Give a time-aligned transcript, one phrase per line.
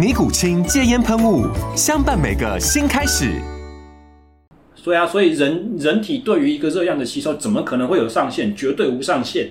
[0.00, 1.46] 尼古清戒烟喷雾，
[1.76, 3.38] 相伴每个新开始。
[4.74, 8.56] 所以啊，所以人人体对于一个热量的吸收，怎么可能会有上限？
[8.56, 9.50] 绝对无上限，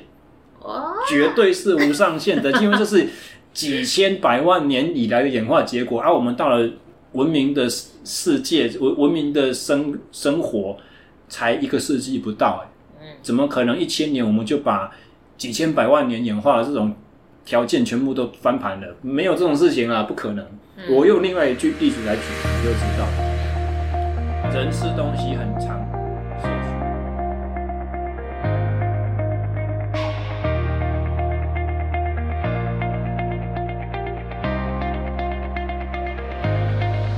[1.07, 3.07] 绝对是无上限的，因为这是
[3.53, 6.01] 几千百万年以来的演化结果。
[6.01, 6.67] 而、啊、我们到了
[7.11, 7.69] 文明的
[8.03, 10.75] 世界，文文明的生生活，
[11.27, 12.65] 才一个世纪不到，
[12.99, 14.89] 哎，怎么可能一千年我们就把
[15.37, 16.91] 几千百万年演化的这种？
[17.49, 20.45] 条件全部都翻盘了，没有这种事情啊，不可能。
[20.77, 23.07] 嗯、我用另外一句例子来举，你就知道，
[24.53, 25.83] 人吃东西很长。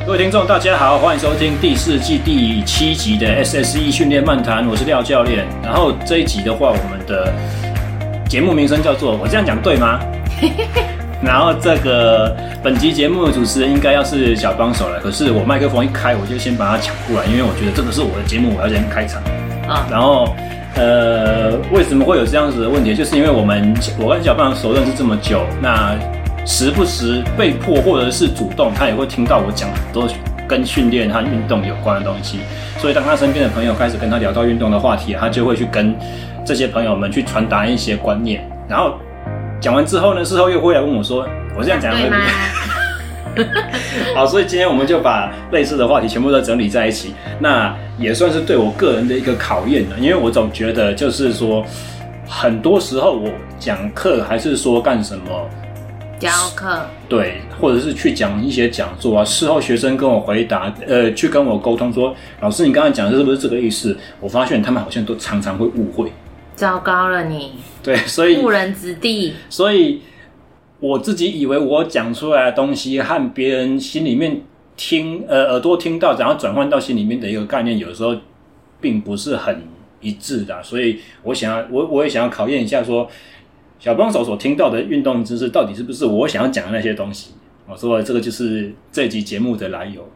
[0.05, 5.45] 各位听众，大家好，欢迎收听第四季第七集的 SSE 训练漫谈，我是廖教练。
[5.61, 7.33] 然后这一集的话，我们的
[8.29, 9.99] 节目名称叫做，我这样讲对吗？
[11.23, 19.21] 然后这个本集节目的主持人应该要是小帮手了，可是我麦克风一开，我就先把它抢过来，因为我觉得这个是我的节目，我要先开场
[19.67, 19.87] 啊。
[19.91, 20.33] 然后
[20.75, 22.95] 呃，为什么会有这样子的问题？
[22.95, 25.95] 就是因为我们我跟小帮手认识这么久，那
[26.43, 30.07] 时不时被迫或者是主动，他也会听到我讲很多
[30.47, 32.39] 跟训练和运动有关的东西。
[32.79, 35.95] 所以当他身边的朋友开始跟他聊到运动的话题，他就会去跟
[36.43, 38.95] 这些朋友们去传达一些观念，然后。
[39.61, 41.23] 讲完之后呢，事后又回来问我说
[41.55, 42.17] ：“我这样讲对吗？”
[44.15, 49.99] 好，所以今天我们就把类似的话题全部都整理在一起，那也算是对我个人的一个考验了。
[49.99, 51.63] 因为我总觉得，就是说，
[52.27, 53.29] 很多时候我
[53.59, 55.23] 讲课还是说干什么
[56.19, 66.11] 教课，对，或者是去讲一些讲座啊，事后学生跟我回答，呃，去跟我沟通说：“老师，你刚才讲的是不是这个意思？”我发现他们好像都常常会误会。
[66.61, 69.33] 糟糕了你，对，所以误人子弟。
[69.49, 69.99] 所以
[70.79, 74.43] 我自己以为我讲出来的东西和别人心里面
[74.77, 78.15] 听，呃，耳朵听到，然后转换到心里面的一个概念，有时候
[78.79, 79.63] 并不是很
[80.01, 80.61] 一致的。
[80.61, 83.11] 所以我想要，我我也想要考验一下说，说
[83.79, 87.31] 小帮手所听到的运动知识，到底是不是我想要讲的那些东西？
[87.67, 90.07] 我说这个就是这集节目的来由。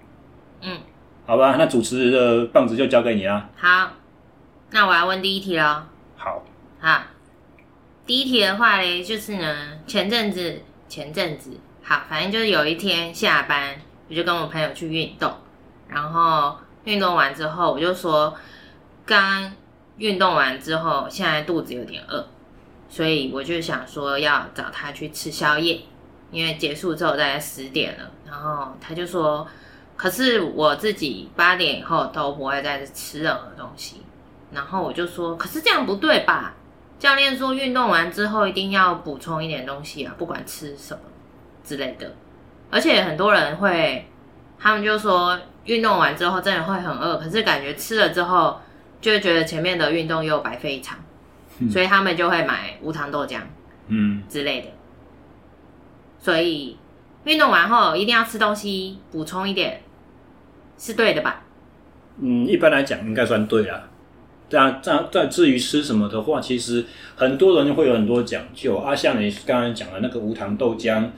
[0.62, 0.78] 嗯，
[1.26, 3.50] 好吧，那主持的棒子就交给你了。
[3.56, 3.94] 好，
[4.70, 5.88] 那我要问第一题了。
[6.18, 6.44] 好，
[6.80, 7.04] 好，
[8.06, 11.52] 第一题的话嘞，就是呢，前阵子，前阵子，
[11.84, 13.76] 好，反正就是有一天下班，
[14.10, 15.32] 我就跟我朋友去运动，
[15.88, 18.34] 然后运动完之后，我就说，
[19.06, 19.54] 刚
[19.98, 22.26] 运动完之后，现在肚子有点饿，
[22.90, 25.82] 所以我就想说要找他去吃宵夜，
[26.32, 29.48] 因为结束之后大概十点了，然后他就说，
[29.96, 34.02] 可是我自己八点以后都不会再吃任何东西。
[34.52, 36.54] 然后我就说，可是这样不对吧？
[36.98, 41.00] 教练说运动完之后一定要补充一点东西啊，不管吃什么
[41.64, 42.16] 之类的。
[42.72, 44.08] 而且很多人会，
[44.58, 48.60] 他们就说运动完之后真的会很饿，可是感觉吃了之后
[49.02, 50.98] 就会觉得前面的运动又白费一场，
[51.60, 53.42] 嗯，所以他们就会买无糖豆浆，
[53.88, 54.68] 嗯之类的。
[56.18, 56.78] 所以
[57.26, 59.84] 运动完后一定要吃东西补充一点，
[60.78, 61.44] 是对的吧？
[62.20, 63.84] 嗯，一般来讲应该算对啊。
[64.48, 68.96] 对啊，在在至于吃什么的话，其实很多人会有很多讲究啊。
[68.96, 71.10] 像你刚才讲的那个无糖豆浆，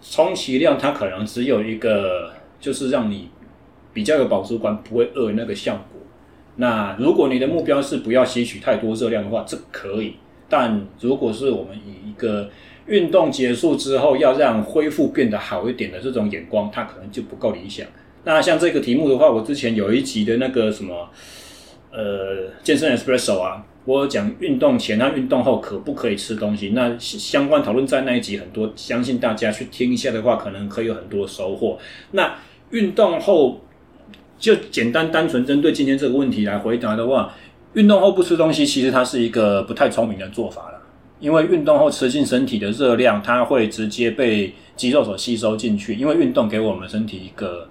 [0.00, 3.28] 充其量它可能只有一个，就是让你
[3.92, 6.00] 比较有饱足感，不会饿那个效果。
[6.56, 10.14] 那如果你的目标是不要吸取太多热量的话，这可以。
[10.48, 12.48] 但如果是我们以一个
[12.86, 17.86] 运动结束之后要让恢复变得好一点的这种眼光，它可能就不够理想。
[18.24, 21.10] 那像这个题目的话，我之前有一集的那个什么。
[21.90, 26.70] 呃，健身 Espresso 啊，我讲运动前和运动后可不可以吃东西？
[26.74, 31.78] 那相关讨论在那一集很多，相信大家去听一下的话，可能可以有很多收获。
[32.10, 32.36] 那
[32.70, 33.60] 运动后
[34.38, 37.34] 就简单单纯针对今天这个问题来回答的话，
[37.72, 40.78] 运动后不吃东西，其实它是一个不太聪明的做法了。
[41.20, 45.94] 因为运动后吃进身体的热量，它会直接被肌肉所吸收进去。
[45.94, 47.68] 因为运动给我们身体一个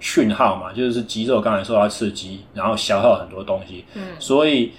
[0.00, 3.84] 讯号嘛，就是肌肉刚才受到刺激，然后消耗很多东西。
[3.94, 4.72] 嗯，所以。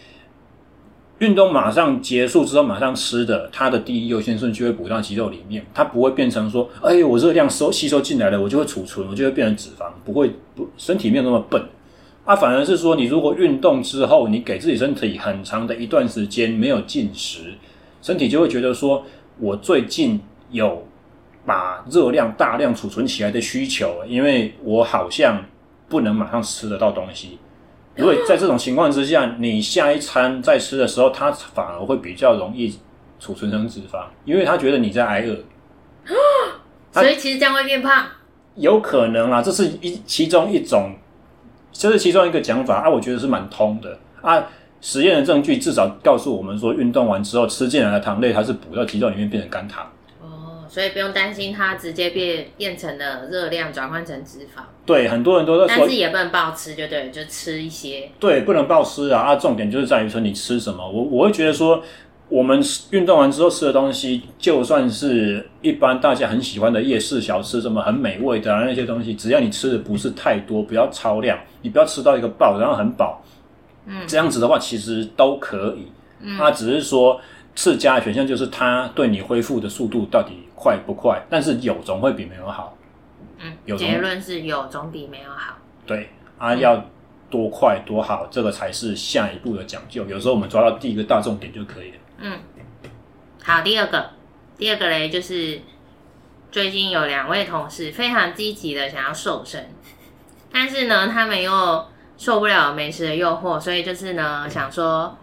[1.19, 11.63] 运动马上结束之后，马上吃的，它的第一优先顺序会补到肌肉里面，它不会变成说，哎，我热量收吸收进来了，我就会储存，我就会变成脂肪，不会不，身体没有那么笨，
[12.25, 17.53] 啊，反而是说，你如果运动之后，你给自己身体很长的一段时间没有进食，
[18.01, 19.05] 身体就会觉得说，
[19.37, 20.19] 我最近
[20.49, 20.87] 有
[21.51, 25.43] 把热量大量储存起来的需求，因为我好像
[25.89, 27.37] 不能马上吃得到东西。
[27.97, 32.79] 因为在这种情况之下，你下一餐再吃的时候，它反而会比较容易
[33.19, 35.37] 储存成脂肪，因为他觉得你在挨饿，
[36.93, 38.05] 所以其实这样会变胖，
[38.55, 40.95] 有可能啊，这是一其中一种，
[41.73, 44.41] 这是其中一个讲法啊，我觉得是蛮通的啊。
[44.79, 49.85] 实验的证据至少告诉我们说，运动完之后吃进来的糖类，它是补到肌肉里面变成肝糖。
[50.71, 54.61] 所以不用担心它直接变变成了热量转换成脂肪。
[54.85, 58.09] 对，很多人都在说，但是也不能暴吃，就对，就吃一些。
[58.17, 59.19] 对，不能暴吃啊！
[59.19, 60.89] 啊，重点就是在于说你吃什么。
[60.89, 61.83] 我我会觉得说，
[62.29, 73.21] 我们运动完之后吃的东西，就算是一般大家很喜欢的夜市小吃，什么很美味的、啊、那些东西，只要你吃的不是太多，不要超量，你不要吃到一个爆，然后很饱，
[73.87, 75.91] 嗯，这样子的话其实都可以。
[76.21, 77.19] 嗯，它只是说
[77.57, 80.47] 次佳的选项就是它对你恢复的速度到底。
[80.61, 81.19] 快不快？
[81.27, 82.77] 但是有总会比没有好。
[83.39, 85.57] 嗯，有结论是有总比没有好。
[85.87, 86.85] 对啊，要
[87.31, 90.05] 多快多好，这个才是下一步的讲究。
[90.05, 91.97] 有时候我们抓到第一个大重点就可以了。
[92.19, 92.39] 嗯，
[93.43, 94.11] 好，第二个，
[94.55, 95.59] 第二个嘞，就是
[96.51, 99.71] 最近有两位同事非常积极的想要瘦身，
[100.53, 101.87] 但是呢，他们又
[102.17, 105.17] 受不了美食的诱惑，所以就是呢，想说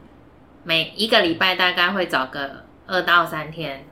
[0.65, 3.87] 每一个礼拜大概会找个二到三天。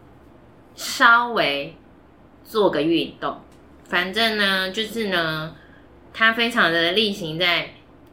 [0.77, 1.75] 稍微
[2.45, 3.41] 做个运动，
[3.85, 5.57] 反正呢，就是呢，
[6.13, 7.71] 他非常的例行在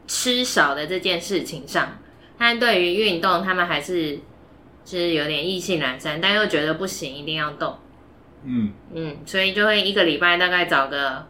[0.07, 1.97] 吃少的这件事情上。
[2.37, 4.15] 但对于运动，他们还是
[4.85, 7.77] 就是有点意兴阑珊，但又觉得不行，一定要动。
[8.45, 11.27] 嗯嗯，所以就会一个礼拜大概找个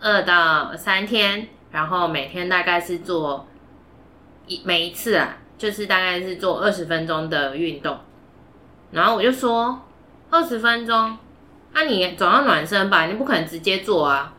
[0.00, 3.46] 二到三天，然后每天大概是做
[4.46, 7.98] 一每一次啊，就是大概是做二十分钟的运动。
[8.90, 9.84] 然后我就说。
[10.30, 11.16] 二十分钟，
[11.72, 13.06] 那、你总要暖身吧？
[13.06, 14.34] 你不可能直接做啊！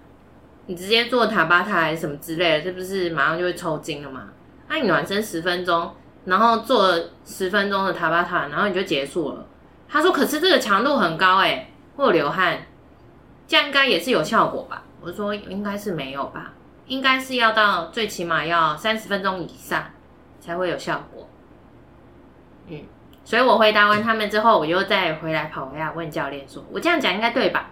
[0.67, 4.25] 你直接做塔巴塔还是什么之类的，是不是马上就会抽筋了嘛？
[4.67, 5.91] 那、你暖身十分钟，
[6.25, 6.93] 然后做
[7.25, 9.45] 十分钟的塔巴塔，然后你就结束了。
[9.87, 12.59] 他说：“可是这个强度很高诶，会流汗，
[13.47, 16.53] 这样应该也是有效果吧？”我说：“应该是没有吧，
[16.85, 19.85] 应该是要到最起码要三十分钟以上
[20.39, 21.27] 才会有效果。”
[23.29, 23.31] 嗯。
[23.31, 27.69] 所以我回答完他们之后，我又再回来跑回来问教练说：“我这样讲应该对吧？”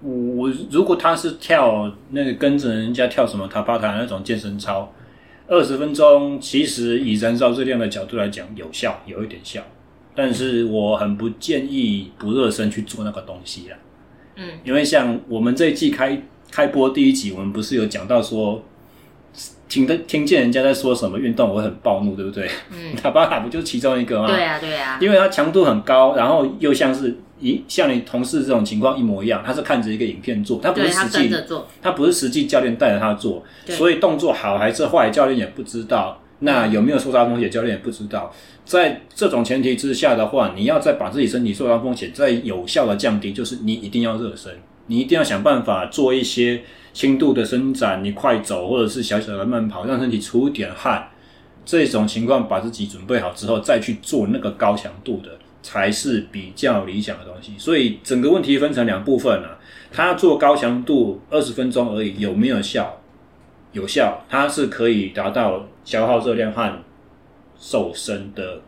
[0.00, 4.92] 我如果他是跳那个跟着人家跳什么塔巴塔那种健身操，
[5.48, 9.60] 二十分钟，其实以燃烧热量的角度来讲有效，有一点效，
[10.14, 13.76] 但是我很不建议不热身去做那个东西啦。
[14.36, 16.22] 嗯，因为像我们这一季开
[16.52, 18.62] 开播第一集，我们不是有讲到说。
[19.68, 22.48] 听的听见人家在说什么运动，我会很暴怒，对不对？
[22.70, 24.26] 嗯， 塔巴塔不就是其中一个吗？
[24.28, 24.98] 对啊，对啊。
[25.00, 36.20] 因为它强度很高，然后又像是一像你同事这种情况一模一样，他是看着一个影片做，他不是实际做，他不是实际教练带着他做，所以动作好还是坏，教练也不知道。
[36.40, 38.32] 那有没有受伤风险，教练也不知道。
[38.64, 44.52] 在这种前提之下的话，你要再把自己身体受伤风险再有效的降低，就是你一定要热身，
[44.86, 46.62] 你一定要想办法做一些。
[46.98, 51.08] 轻度的伸展，你快走或者是小小的慢跑，让身体出点汗，
[51.64, 55.30] 这种情况把自己准备好之后，再去做那个高强度的，
[55.62, 57.52] 才是比较理想的东西。
[57.56, 59.56] 所以整个问题分成两部分啊，
[59.92, 63.00] 他做高强度二十分钟而已，有没有效？
[63.70, 66.82] 有效，它是可以达到消耗热量和
[67.56, 68.60] 瘦身的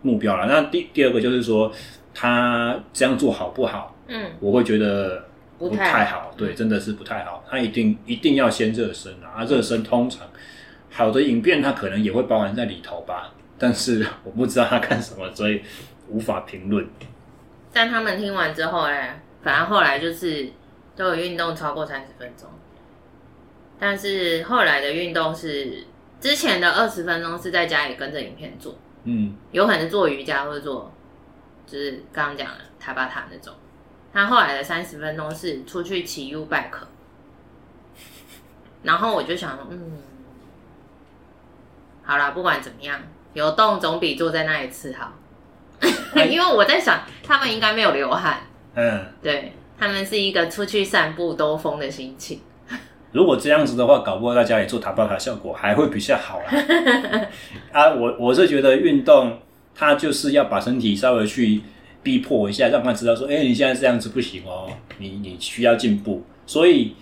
[0.00, 0.46] 目标了。
[0.46, 1.70] 那第第二个就是说，
[2.14, 3.94] 他这样做好不好？
[4.06, 5.27] 嗯，我会觉得。
[5.58, 7.44] 不太好，对，真的是不太好。
[7.50, 9.38] 他一定一定要先热身啊！
[9.38, 10.24] 啊，热身通常
[10.90, 13.34] 好的影片，它可能也会包含在里头吧。
[13.58, 15.60] 但是我不知道他干什么，所以
[16.08, 16.88] 无法评论。
[17.72, 18.96] 但他们听完之后呢，
[19.42, 20.48] 反正后来就是
[20.94, 22.48] 都有运动超过三十分钟。
[23.80, 25.84] 但是后来的运动是
[26.20, 30.92] 之前的二十分钟是在家里跟着影片做，嗯，有可能做瑜伽或者做，
[31.66, 33.52] 就是刚刚讲的塔巴塔那种。
[34.12, 36.86] 他后来的三十分钟是出去骑 U bike，
[38.82, 39.92] 然后我就想，嗯，
[42.02, 43.00] 好啦，不管怎么样，
[43.34, 45.12] 有动总比坐在那里吃好。
[46.28, 48.40] 因为我在想，他们应该没有流汗。
[48.74, 52.40] 嗯，对，他们是一个出去散步兜风的心情。
[53.12, 56.46] 如果这样子的话，搞不好在家里做塔巴塔效果还会比较好啦。
[57.72, 59.40] 啊，我我是觉得运动，
[59.74, 61.62] 它就是要把身体稍微去
[62.02, 66.22] 逼迫一下，让他知道说，哎、欸，你现在这样子不行哦，你你需要进步。
[66.46, 66.94] 所以，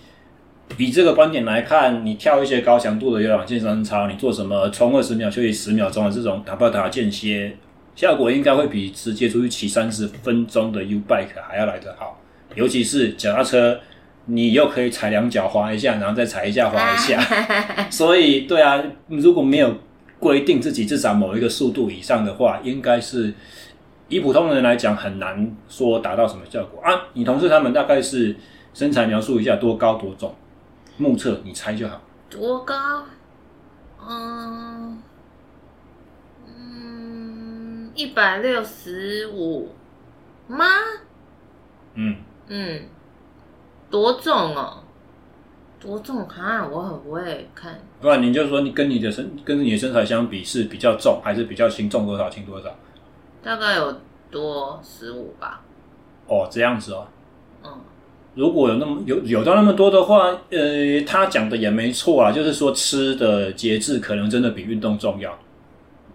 [0.77, 7.55] 以这个观点来看，你跳一些高强度的有氧健身操，你做什么冲二十秒休息十秒钟的这种塔巴塔间歇，
[7.95, 12.19] 效果应该会比直接出去骑三十分钟的 U bike 还要来得好，
[12.55, 13.79] 尤其是脚踏车。
[14.29, 17.17] 你又可以踩两脚滑一下，然后再踩一下滑一下，
[17.89, 19.73] 所以对啊，如果没有
[20.19, 23.33] 规定自己至少某一个速度以上的话，应该是
[24.09, 27.07] 以普通人来讲很难说达到什么效果啊。
[27.13, 28.35] 你同事他们大概是
[28.73, 30.33] 身材描述一下多高多重，
[30.97, 32.01] 目测你猜就好。
[32.29, 33.03] 多高？
[33.99, 35.01] 嗯
[36.45, 39.69] 嗯，一百六十五
[40.47, 40.65] 吗？
[41.95, 42.81] 嗯嗯。
[43.89, 44.83] 多重哦？
[45.79, 46.67] 多重哈？
[46.67, 47.79] 我很不会看。
[48.01, 51.89] 不然你就说你跟你的身跟你的身材相比是比较重还是比较轻？
[51.89, 52.69] 重多少轻多少？
[53.43, 55.61] 大概有多十五吧。
[56.27, 57.07] 哦，这样子哦。
[57.63, 57.71] 嗯。
[58.35, 65.37] 如果有那么有有到那么多的话，呃，他讲的也没错啊，就是说吃的节制可能真的比运动重要。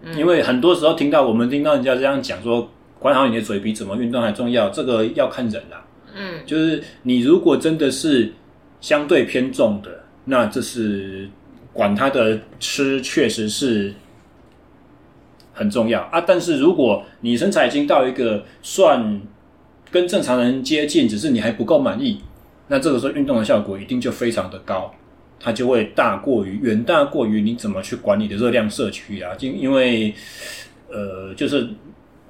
[0.01, 0.17] 嗯。
[0.17, 5.83] 因为很多时候听到我们听到人家这样讲说，管好你的嘴比怎么运动还重要，这个要看人啦。
[6.15, 8.31] 嗯，就是你如果真的是
[8.79, 11.27] 相对偏重的，那这是
[11.73, 13.93] 管他的吃确实是
[15.53, 16.19] 很重要啊。
[16.19, 19.21] 但是如果你身材已经到一个算
[19.89, 22.19] 跟正常人接近，只是你还不够满意，
[22.67, 24.93] 那这个时候运动的效果一定就非常的高，
[25.39, 29.31] 它就会大过于远大过于你怎么去管你的热量摄取啊。
[29.39, 30.13] 因因为
[30.89, 31.69] 呃，就是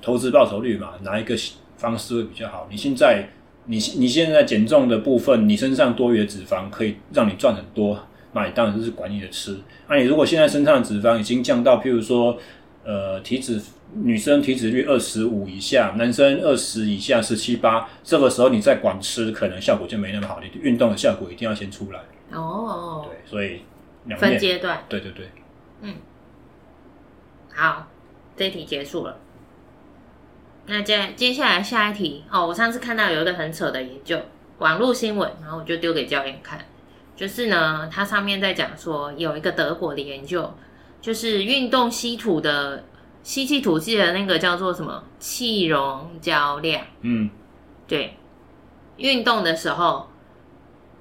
[0.01, 1.35] 投资报酬率嘛，哪一个
[1.77, 2.67] 方式会比较好？
[2.69, 3.27] 你现在。
[3.65, 7.97] 你你现在减重的部分，你身上多余的脂肪可以让你赚很多，
[8.33, 9.57] 那你当然就是管你的吃。
[9.87, 12.37] 那你如果现在身上的脂肪已经降到，譬如说，
[12.83, 13.61] 呃，体脂
[13.93, 20.39] 女生体脂率二十五以下，男生二十以下十七八，这个时候你再管吃，可能效果就没那么好。
[20.41, 21.99] 你运动的效果一定要先出来。
[22.31, 23.61] 哦，对，所以
[24.05, 25.29] 两分阶段，对对对，
[25.81, 25.95] 嗯，
[27.53, 27.87] 好，
[28.35, 29.17] 这一题结束了。
[30.65, 34.19] 那接接下来下一题哦，我上次看到有一个很扯的研究，
[34.57, 36.59] 网络新闻，然后我就丢给教练看，
[37.15, 40.53] 就是呢，它上面在讲说有一个德国的研究，
[41.03, 42.85] 就是运动稀土的
[43.23, 47.29] 吸气吐气的那个叫做什么气溶胶量，嗯，
[47.85, 48.15] 对，
[48.95, 50.07] 运动的时候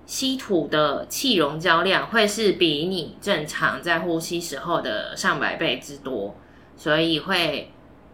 [0.05, 6.37] 稀土的气溶胶量会是比你正常在呼吸时候的上百倍之多，
[6.77, 7.71] 所以会。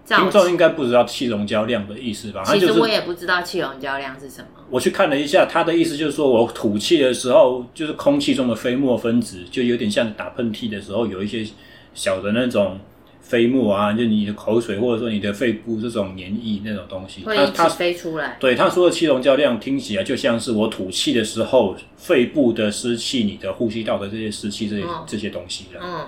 [0.07, 2.43] 听众应该不知道气溶胶量的意思吧？
[2.43, 4.49] 其实我也不知道气溶胶量是什么。
[4.71, 11.47] 我去看了一下，他的意思就是说，我吐气的时候，就是空气中的飞沫分子，就有点像打喷嚏的时候有一些
[11.99, 12.79] 小的那种
[13.21, 18.37] 飞沫啊，就你的口水或者说你的肺部这种黏液那种东西，它它飞出来。
[18.39, 25.81] 对，他说的气溶胶量听起来就像是我吐气的时候，肺部的湿气、你的呼吸道的这些湿气、这些、嗯、这些东西的。
[25.83, 26.07] 嗯，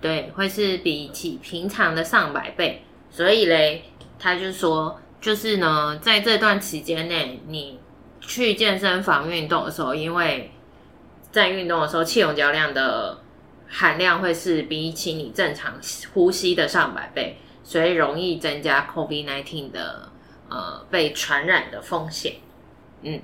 [0.00, 2.82] 对，会是比起平常的上百倍。
[3.10, 3.82] 所以嘞，
[4.18, 7.78] 他就说，就是呢，在这段期间内，你
[8.20, 10.50] 去健身房运动的时候，因为
[11.32, 13.18] 在运动的时候，气溶胶量的
[13.70, 15.74] 含量会是比起你正常
[16.12, 20.10] 呼吸的上百倍，所以容易增加 COVID-19 的
[20.48, 22.34] 呃被传染的风险。
[23.02, 23.22] 嗯，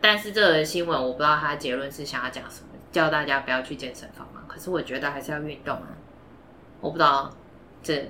[0.00, 4.42] 但是这个新闻我不知道他结论是想要讲什么，叫大家不要去健身房嘛。
[4.46, 5.88] 可是我觉得还是要运动啊，
[6.80, 7.34] 我不知道
[7.82, 8.08] 这。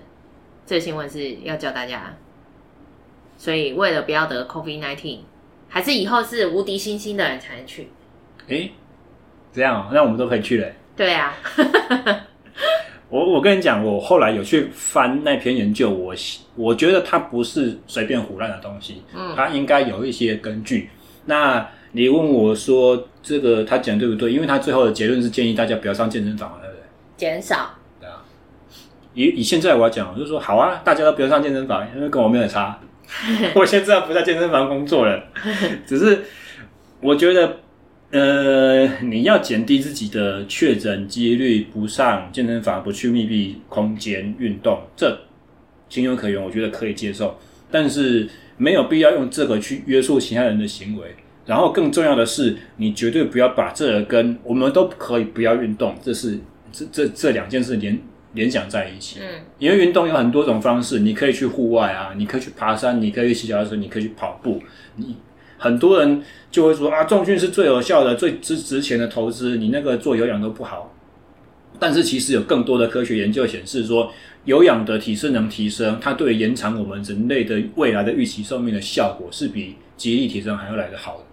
[0.67, 2.15] 这新闻是要教大家，
[3.39, 5.21] 所以为了不要得 COVID-19，
[5.67, 7.89] 还是以后是无敌星星的人才能去。
[8.49, 8.71] 诶，
[9.51, 10.71] 这样，那我们都可以去了。
[10.99, 11.33] 对啊，
[13.09, 16.13] 我我跟你讲，我后来有去翻那篇研究，我
[16.57, 20.91] 我觉得它不是随便胡乱的东西，嗯，它应该有一些根据。
[21.27, 24.33] 那你问我说这个他讲对不对？
[24.33, 26.83] 因为他最后的结论是建议大家不要上健身房，对不对？
[27.17, 27.71] 减少。
[29.15, 32.79] 以以现在我要讲，我就说好啊，大家都不要上健身房，因为跟我没有差。
[33.55, 35.23] 我现在不在健身房工作了，
[35.87, 36.25] 只是
[37.01, 37.59] 我觉得，
[38.11, 45.19] 呃，你要减低自己的确诊几率，不上健身房，不去密闭空间运动，这
[45.91, 47.39] 情有可原，我觉得可以接受。
[47.71, 51.07] 但是没有必要用这个去约束其他人的行为。
[51.45, 56.39] 然后更重要的是，你绝对不要把这跟我们都可以不要运动，这是
[56.71, 57.99] 这这这两件事联
[58.35, 59.21] 联想在一起。
[59.21, 59.27] 嗯，
[59.59, 64.63] 因为运动有很多种方式，你可以去户外啊，你可以去爬山，你可以去骑脚踏车，你可以去跑步。
[64.97, 65.17] 你
[65.59, 70.95] 很多人就会说啊，重训是最有效的、最值值钱的投资，你那个做有氧都不好。
[71.81, 74.11] 但是其实有更多的科学研究显示说，
[74.45, 81.25] 有氧的体适能提升，它对延长我们人类的未来的预期寿命的效果是比肌力提升还要来得好的。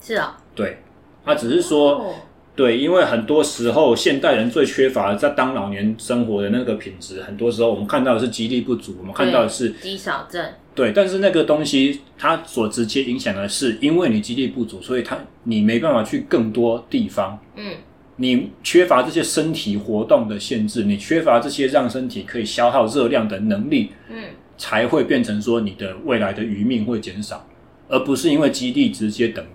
[0.00, 0.78] 是啊、哦，对，
[1.24, 2.14] 他只是说，哦、
[2.56, 10.44] 对，因为很多时候现代人最缺乏的在当老年生活的那个品质，很多时候我们看到的是肌力不足，我们看到的是肌少症。
[10.74, 17.38] 对，但是那个东西它所直接影响的是，因为你基地不足，所以它你没办法去更多地方。
[17.56, 17.74] 嗯，
[18.16, 23.90] 你缺乏这些身体活动的限制，你缺乏这些让身体可以消耗热量的能力。
[24.10, 24.24] 嗯，
[24.56, 27.46] 才会变成说你的未来的余命会减少，
[27.88, 29.48] 而不是因为基地直接等于。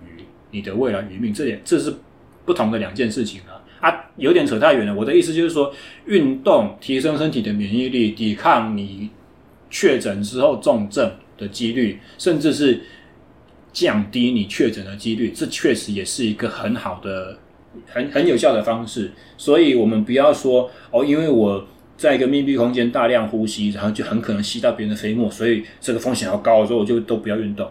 [0.50, 1.92] 你的未来余命，这点这是
[2.46, 3.60] 不同的两件事情啊！
[3.86, 4.94] 啊，有点扯太远了。
[4.94, 5.70] 我的意思就是说，
[6.06, 9.10] 运动提升身体的免疫力，抵抗你
[9.70, 12.80] 确诊之后重症的几率，甚至是
[13.72, 17.38] 降低你确诊的几率，这确实也是一个很好的、
[17.86, 19.10] 很很有效的方式。
[19.36, 27.68] 所以，我们不要说哦，因为我在一个密闭空间大量呼吸，然后就很可能吸到别人的飞沫，所以这个风险要高，所以我就都不要运动。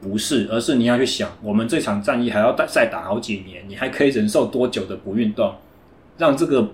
[0.00, 5.54] 不是，而是你要去想，我们这场战役还要再打好几年，你还可以忍受多久的不运动，
[6.18, 6.70] 让这个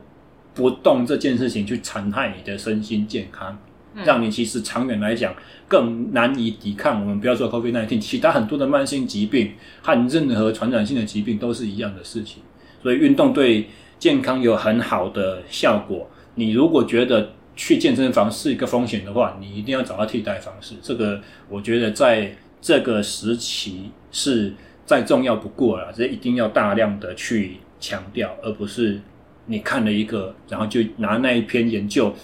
[0.53, 3.57] 不动这件事情去残害你的身心健康，
[4.04, 5.35] 让你其实长远来讲
[5.68, 7.00] 更难以抵抗。
[7.00, 12.42] 我们不要说 COVID-19，其他很多的慢性疾病和任何传染性的疾病都是一样的事情。
[12.82, 13.68] 所以运动对
[13.99, 16.09] 健康有很好的效果。
[16.35, 20.75] 你如果觉得去健身房是一个风险的话，你一定要找到替代方式。
[20.82, 22.32] 这个我觉得在。
[22.62, 24.52] 这个时期是
[24.85, 29.00] 再重要不过了，这一定要大量的去强调，而不是
[29.47, 32.14] 你看了一个，然后就拿那一篇研究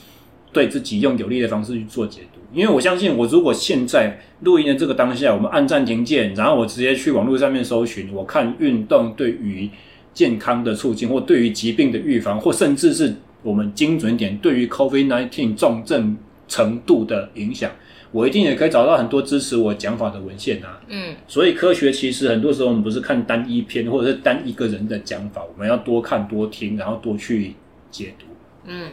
[0.57, 2.41] 对自己用有利的方式去做解读。
[2.55, 9.69] 因为我相信，我如果现在录音的这个当下，我们按暂停键，然后我直接去网络上面搜寻，我看运动对于
[10.15, 16.17] 健康的促进，或对于疾病的预防，或甚至是我们精准点对于 COVID-19 重症
[16.49, 17.71] 程度的影响。
[18.13, 20.81] 我一定也可以找到很多支持我讲法的文献啊。
[20.89, 27.53] 嗯，所以科学其实很多时候我们不是看单一篇或者是单一个人的讲法，我们要多看多听，然后多去
[27.91, 28.25] 解读。
[28.65, 28.89] 嗯，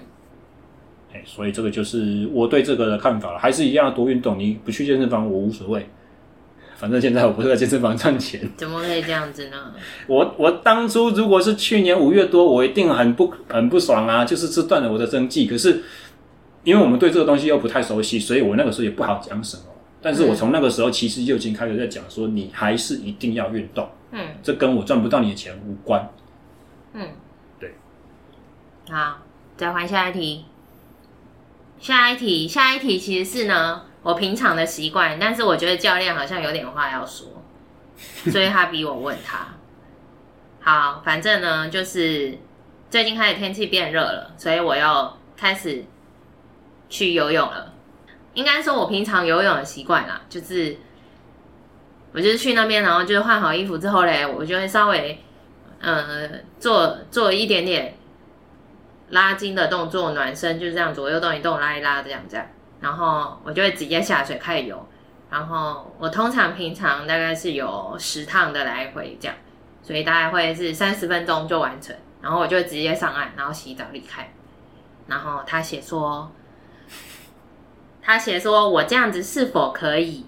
[1.13, 3.39] 哎，所以这个就是我对这个的看法了。
[3.39, 5.88] 还是一样要多运动，你不去健身房我无所谓，
[6.76, 8.41] 反正现在我不是在健身房赚钱。
[8.58, 9.73] 怎么可以这样子呢？
[10.08, 15.45] 我我当初如果是去年五月多，我一定很不很不爽啊，就是这断了我的生计。
[15.47, 15.84] 可是。
[16.65, 19.63] 因为我们对这个东西又不太熟悉，所以我那个时候也不好讲什么。
[20.02, 23.86] 但是我从那个时候其实就已经开始在讲说，你还是一定要运动。
[24.13, 26.10] 嗯，这跟我赚不到你的钱无关。
[26.93, 27.06] 嗯，
[27.60, 27.73] 对。
[28.89, 29.17] 好，
[29.58, 30.45] 再换下一题。
[31.84, 37.28] 下一题，下一题其实是呢，我平常的习惯，但是我觉得教练好像有点话要说，
[38.32, 39.46] 所以他逼我问他。
[40.62, 42.39] 好，反正呢，就是
[42.89, 45.84] 最近开始天气变热了，所以我要开始。
[46.89, 47.74] 去游泳了，
[48.36, 50.78] 应该说我平常游泳的习惯啦，就是
[52.12, 55.19] 我就是去那边，然后就是换好衣服之后嘞，我就会稍微
[55.80, 57.98] 呃做做一点点
[59.13, 62.45] 拉筋的动作，暖身，就是这样左右动一动，拉一拉这样这样，
[62.82, 64.88] 然后我就会直接下水开始游，
[65.30, 69.36] 然后我通常平常大概是有十趟的来回这样，
[69.82, 74.32] 所以大概会是三十分钟就完成，然后我就直接上岸，然后洗澡离开，
[75.08, 76.32] 然后他写说。
[78.06, 80.26] 他写说：“我这样子是否可以？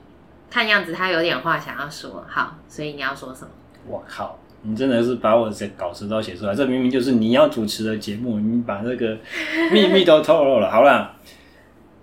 [0.49, 2.25] 看样子他有点话想要说。
[2.25, 3.49] 好，所以你要说什么？”
[3.85, 9.17] 我靠，你真的是把我的稿子都写出来，这明明就是你要主持的节目，你把这个
[9.71, 10.71] 秘密都透露了。
[10.71, 11.15] 好啦，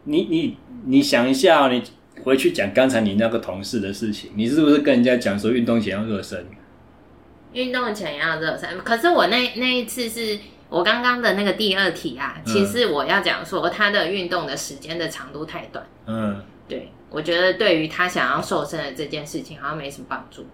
[0.05, 1.83] 你你你想一下，你
[2.23, 6.47] 回去讲刚才你那个同事的事情，你是不是跟人家讲说运动前要热身？
[7.53, 10.39] 运动前要热身，可是我那那一次是。
[10.73, 15.85] 我刚刚的那个第二题啊，其实我要讲说他的运动的时间的长度太短。
[16.07, 20.47] 嗯，对，我觉得对于他想要瘦身的这件事情好像没什么帮助。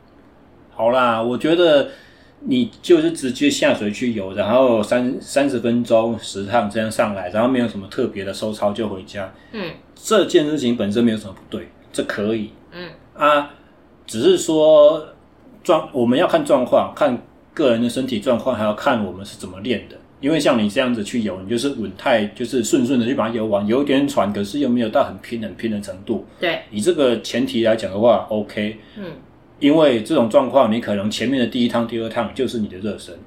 [0.78, 1.88] 好啦，我觉得
[2.42, 9.34] 你就是直接下水去游，然后三三十分钟十趟这样上来，然后没有什么特别的收操就回家。
[9.50, 12.52] 嗯，这件事情本身没有什么不对，这可以。
[12.70, 13.50] 嗯啊，
[14.06, 15.04] 只是说
[15.64, 17.20] 状我们要看状况，看
[17.52, 19.96] 个人的身体状况，还要看我们是怎么练的。
[20.20, 26.24] 因为像你这样子去游，你就是稳态，就是顺顺的去把它游完，有点喘，可是又没有到很拼很拼的程度。
[26.38, 28.78] 对，以这个前提来讲的话，OK。
[28.96, 29.06] 嗯。
[29.58, 33.18] 因为这种状况，你可能前面的第一趟、第二趟就是你的热身。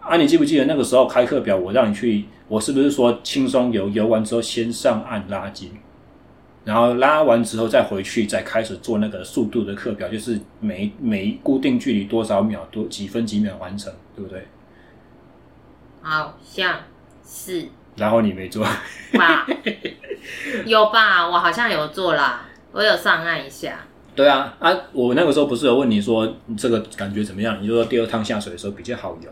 [0.00, 5.72] 啊，你记不记得那个时候开课表，我让你去，我是不是说轻松游，游完之后先上岸拉筋，
[6.64, 14.46] 然后拉完之后再回去，再开始做那个速度的课表，就是每每固定距离多少秒多几分几秒完成，对不对？
[16.00, 16.78] 好像
[17.26, 17.68] 是。
[17.96, 18.62] 然后你没做
[19.14, 19.46] 吧？
[20.64, 21.28] 有吧？
[21.28, 23.80] 我好像有做啦，我有上岸一下。
[24.16, 27.58] 对啊，啊，我那个时候不是有问你说你这个感觉怎么样？
[27.62, 29.30] 你就说第二趟下水的时候比较好游。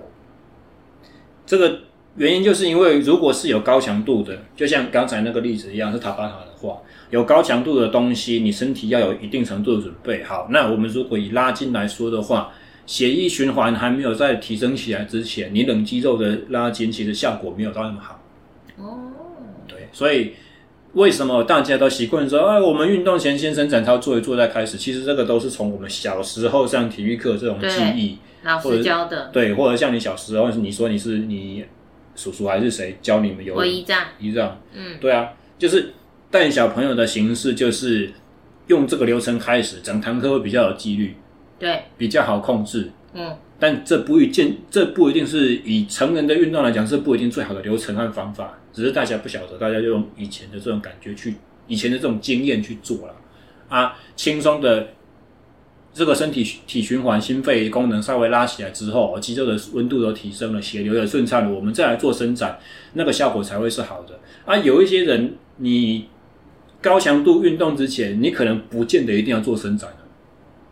[1.46, 1.80] 这个
[2.16, 10.22] 原因就是因为如果是有高强度的，就像刚才那个例子一样，是塔巴塔的话，有高强度的东西，你身体要有一定程度的准备。
[10.22, 12.52] 好，那我们如果以拉筋来说的话，
[12.86, 18.20] 血液循环还没有在提升起来之前，你冷肌肉的拉筋其实效果没有到那么好。
[18.76, 19.10] 哦，
[19.66, 20.34] 对，所以
[20.94, 24.76] 为什么大家都习惯说，哎，我们运动前先伸展操做一做再开始？
[24.78, 31.64] 其实这个都是从我们小时候上体育课这种记忆，老师教的，对，或者像你小时候，你说你是你
[32.14, 33.56] 叔叔还是谁教你们游泳？
[33.56, 35.92] 我姨丈，姨丈，嗯，对啊，就是
[36.30, 38.12] 带小朋友的形式，就是
[38.68, 41.16] 用这个流程开始，整堂课会比较有纪律，
[41.58, 43.36] 对，比较好控制，嗯。
[43.64, 48.58] 但这不一定，这不一定是以成人的运动来讲，这不一定最好的流程和方法。
[48.74, 53.14] 只是大家不晓得，大家就用以前的这种感觉去，以前的这种经验去做了
[53.70, 53.96] 啊。
[54.16, 54.88] 轻松的
[55.94, 62.58] 这个身体体循环、心肺功能稍微拉起来之后，肌肉的温度都提升了，血流也顺畅了，我们再来做伸展，
[62.92, 64.54] 那个效果才会是好的啊。
[64.58, 66.04] 有一些人，你
[66.82, 69.88] 高强度运动之前，你可能不见得一定要做伸展。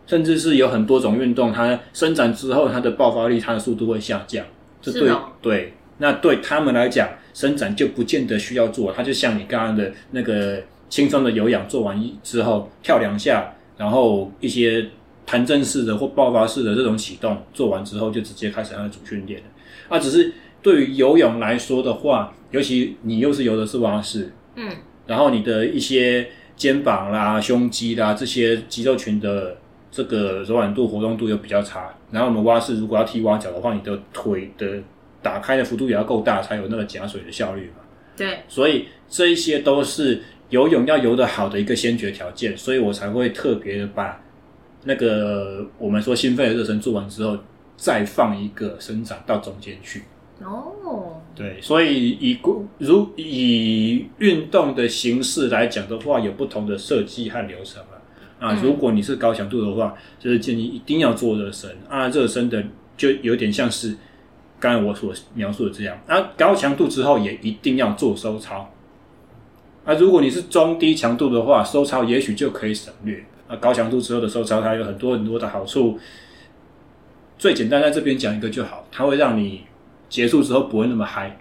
[0.05, 4.45] 甚至是有很多种运动，它伸展之后，它的爆发力、它的速度会下降。
[4.81, 8.91] 这对哦，对，那对他们来讲，伸展就不见得需要做。
[8.91, 14.85] 它就像你刚刚的那个轻松的有氧，做完之后跳两下，然后一些
[15.25, 19.45] 弹震式的或爆发式的这种启动，做完之后就直接开始它的主训练了。
[19.87, 24.69] 啊，只是对于游泳来说的话，尤其你又是游的是蛙式，嗯，
[25.07, 29.55] 然后你的一些肩膀啦、胸肌啦这些肌肉群的。
[29.95, 34.81] 这个柔软度、活动度又比较差，然后我们蛙式如果要踢蛙脚的话，你的腿的
[35.21, 37.83] 打开的幅度也要够大，才有那个夹水的效率嘛。
[38.17, 44.19] 对，所以这一些都是游泳要游得好的一个先决条件，所以我才会特别的把
[44.83, 47.37] 那个我们说心肺的热身做完之后，
[47.77, 50.01] 再放一个伸展到中间去。
[50.41, 52.39] 哦，对，所以以
[52.79, 57.79] 如以运动的形式来讲的话，有不同的设计和流程。
[58.43, 62.09] 啊，如果你是高强度的话，就是建议一定要做热身啊。
[62.09, 62.61] 热身的
[62.97, 63.95] 就有点像是
[64.59, 66.31] 刚才我所描述的这样啊。
[66.35, 68.69] 高强度之后也一定要做收操
[69.85, 69.93] 啊。
[69.93, 73.55] 如果你是中低强度的话，收操也许就可以省略啊。
[73.55, 75.97] 高强度之后的收操，它有很多很多的好处。
[77.37, 79.63] 最简单在这边讲一个就好，它会让你
[80.09, 81.39] 结束之后不会那么嗨。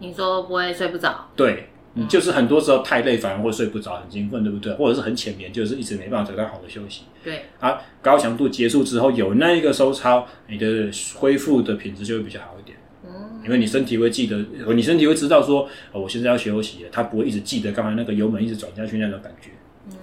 [0.00, 1.28] 你说不会睡不着？
[1.36, 1.67] 对。
[1.94, 4.72] 你就是很多时候太累，反而会睡不着，很兴奋，对不对？
[4.74, 7.02] 或者是很浅眠，就是一直没办法得到好的休息。
[7.24, 12.78] 对啊，高强度结束之后有那一个收操，你的恢复的品质就会比较好一点。
[13.04, 14.36] 嗯，因为你身体会记得，
[14.74, 19.50] 你身体会知道说，哦，我现在要休息了，它不会一直记得刚才那个油门一直转下去那种感觉。
[19.90, 19.96] 嗯，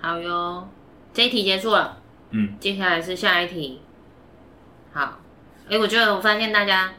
[0.00, 0.68] 好哟，
[1.12, 1.98] 这一题结束了。
[2.30, 3.80] 嗯，接下来是下一题。
[4.92, 5.20] 好，
[5.68, 6.92] 哎，我觉得我发现大家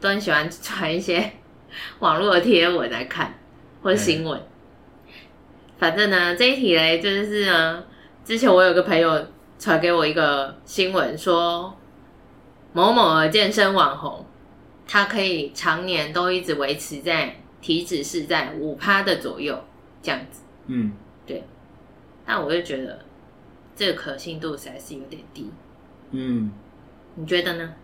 [0.00, 1.30] 都很喜欢传一些。
[2.00, 3.34] 网络的贴文来看，
[3.82, 5.12] 或者新闻，嗯、
[5.78, 7.84] 反正呢，这一题嘞，就是呢，
[8.24, 9.26] 之前我有个朋友
[9.58, 11.76] 传给我一个新闻，说
[12.72, 14.26] 某某的健身网红，
[14.86, 19.62] 他可以常年都一直维持在体脂是在五趴的左右
[20.02, 20.42] 这样子。
[20.66, 20.92] 嗯，
[21.26, 21.44] 对。
[22.26, 22.98] 但我就觉得
[23.76, 25.50] 这个可信度实在是有点低。
[26.10, 26.50] 嗯，
[27.16, 27.74] 你觉得呢？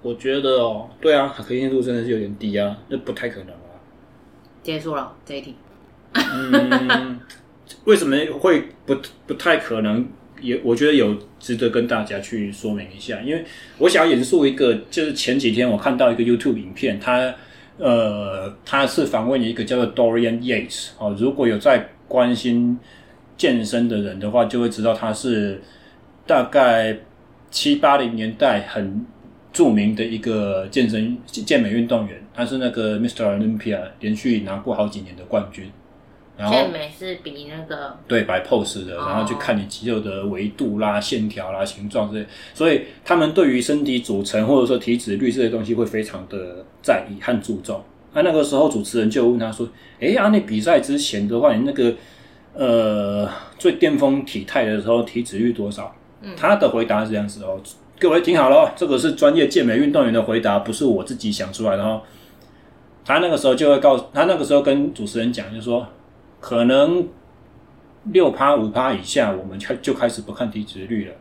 [0.00, 3.74] 我觉得哦，对啊，可信度真的是有点低啊，那不太可能啊。
[4.62, 5.56] 结束了这一题。
[6.14, 7.18] 嗯，
[7.84, 10.06] 为什么会不不太可能？
[10.40, 13.44] 也我觉得有值得跟大家去说明一下，因为
[13.78, 17.34] 我想要引述一个，就是前几天我看到一个 YouTube 影片，他
[17.76, 22.78] 呃他是访问一个叫做 Dorian Yates 哦，如果有在关心
[23.36, 25.60] 健身的人的话，就会知道他是
[26.24, 26.96] 大概
[27.50, 29.04] 七八零年代很。
[29.52, 33.24] 著名的一个健身健美运动员，他是那个 Mr.
[33.24, 35.70] Olympia，连续拿过好几年的冠军。
[36.36, 42.26] 然后健美是比那个对摆 pose 的，然后去看你肌肉的维度啦、线条啦、形状这些。
[42.54, 47.82] 所以他们对于身体组成或者说体脂率这些东西会非常的在意和注重。
[48.12, 51.92] 那那个时候主持人就问他说：“哎，啊，你比赛之前的话，你那个
[52.54, 55.92] 呃，最巅峰体态的时候体脂率多少？
[56.22, 57.60] 嗯，他的回答是这样子哦，
[58.00, 62.00] 各位听好了，这个是专业健美运动员的回答，不是我自己想出来的哦。
[63.04, 65.84] 他那个时候就会告诉他，那个时候跟主持人讲，就说，
[66.38, 67.08] 可能
[68.04, 71.14] 六趴五趴以下，我们就就开始不看体脂率了，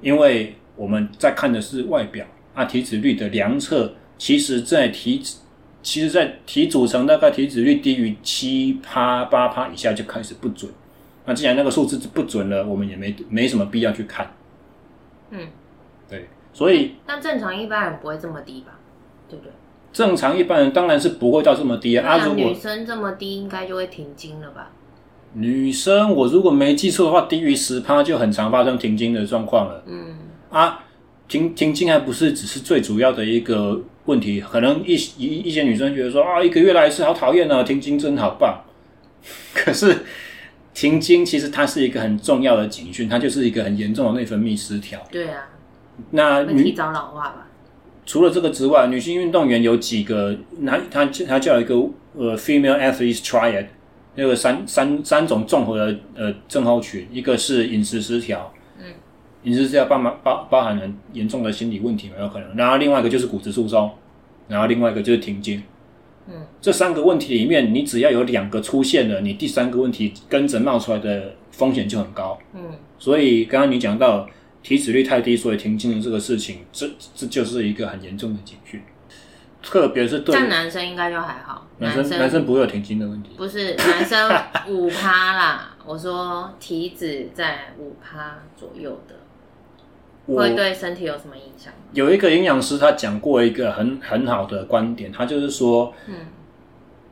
[0.00, 5.38] 因为我们在看的是外表啊，体脂率的量测，其实在体脂。
[5.80, 10.70] 其实，在体组成大概体脂率低于七趴八趴以下就开始不准。
[11.24, 14.28] 那既然那个数字不准了，我们也没没什么必要去看。
[15.30, 15.46] 嗯，
[16.08, 18.78] 对，所以那正常一般人不会这么低吧？
[19.28, 19.52] 对不对？
[19.92, 22.08] 正常一般人当然是不会到这么低啊。
[22.08, 24.70] 啊，如果女生这么低，应该就会停经了吧？
[25.34, 29.82] 女生，我如果没记错的话，低于十趴就很常发生停经的状况了。
[29.86, 30.16] 嗯，
[30.50, 30.84] 啊，
[31.26, 33.80] 停停经还不是只是最主要的一个。
[34.08, 38.58] 问题可能一一一些女生觉得说啊，一个月来一次好讨厌啊，停经真好棒。
[39.54, 39.94] 可是
[40.78, 44.96] 停经其实它是一个很重要的警讯，它就是一个很严重的内分泌失调。
[45.10, 45.48] 对啊，
[46.12, 47.48] 那女提早老化吧。
[48.06, 50.38] 除了这个之外，女性运动员有几个？
[50.64, 51.74] 他他他叫一个
[52.14, 53.66] 呃，female athletes triad，
[54.14, 58.54] 那个三三三种综合的呃症候群，一个是饮食失调。
[59.42, 63.90] 你是要包包包含很严重的心理问题没有可能，然后另外一个就是骨质疏松，
[64.46, 65.60] 然后另外一个就是停经。
[66.28, 72.38] 嗯，这三个问题里面，你只要有两个出现了，你第三个问题跟着冒出来的风险就很高。
[72.52, 72.60] 嗯，
[72.98, 74.28] 所以刚刚你讲到
[74.62, 78.82] 体脂率太低，所以停经的这个事情，这这就是一个很严重的警讯。
[79.62, 83.30] 特别是对像男生应该就还好，男生男生，男生不会有停经的问题。
[83.36, 84.30] 不是男生
[84.68, 89.16] 五趴啦，我说体脂在五趴左右的。
[90.36, 91.72] 会对身体有什么影响？
[91.92, 96.14] 有一个营养师他讲过一个很很好的观点，他就是说，嗯，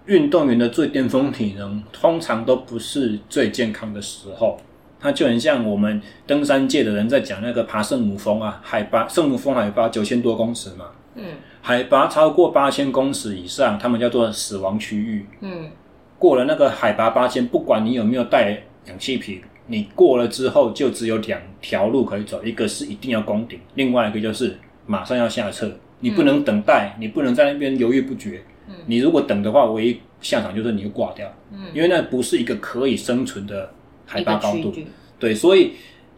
[0.07, 4.59] 运动员的最巅峰体能通常都不是最健康的时候。
[4.98, 11.24] 他就很像我们登山界的人在讲那个爬圣母峰啊，海拔圣母峰海拔九千多公尺嘛，嗯，
[11.61, 15.70] 海拔超过八千公尺以上，他们叫做死亡区域，嗯，
[16.18, 19.40] 过了那个海拔八千，不管你有没有带氧气瓶。
[19.66, 25.70] 你过了之后，就只有两条路可以走，一个是一定要攻顶，另外一个就是马上要下撤。
[25.98, 28.42] 你不能等待，嗯、你不能在那边犹豫不决。
[28.68, 31.33] 嗯、你如果等的话，唯一下场就是你就挂掉。
[31.52, 33.70] 嗯，因为那不是一个可以生存的
[34.05, 34.74] 海拔高度。
[35.18, 35.72] 对，所以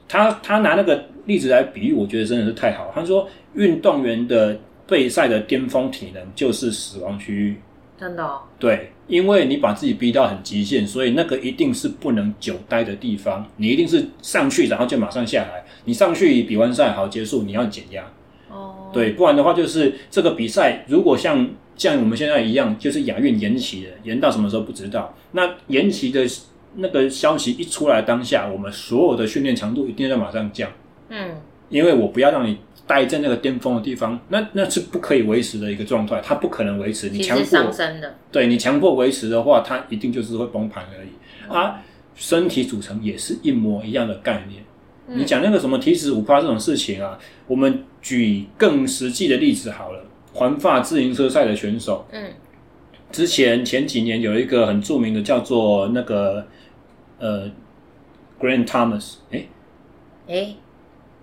[0.09, 2.91] 他他拿那个例子来比喻，我觉得真的是太好。
[2.95, 7.57] 他说，运动员的备赛的巅峰体能就是死亡区域。
[7.99, 8.43] 真的哦？
[8.61, 13.45] 对，因为你把自己逼到很极限，所以那个一定是不能久待的地方。
[13.57, 15.65] 你一定是上去，然后就马上下来。
[15.85, 18.05] 你上去比完赛好结束，你要减压。
[18.49, 25.15] 哦，对，不然的话就是这个比赛如果像像我们现在一样，就是亚运延期了，延到什么时候不知道。
[25.33, 26.25] 那延期的
[26.77, 30.71] 那个消息一出来当下，我们所有的训练强度一定要马上降。
[31.09, 31.37] 嗯，
[31.69, 32.59] 因为我不要让你。
[32.88, 37.11] 待在那个巅峰的地方，那那是不可以维持的一个状态，它不可能维持。
[37.11, 41.11] 你强迫上升的，对你强迫维持的话，它一定就是会崩盘而已。
[41.48, 41.83] 嗯、啊，
[42.16, 44.64] 身体组成也是一模一样的概念。
[45.07, 50.05] 嗯、你讲那个什么体脂五趴这种事情啊，我们举更实际的例子好了。
[50.33, 52.33] 环法自行车赛的选手，嗯，
[53.11, 56.46] 之前前几年有一个很著名的叫做那个
[57.18, 57.51] 呃
[58.38, 59.46] ，Grant Thomas，哎
[60.29, 60.55] 哎，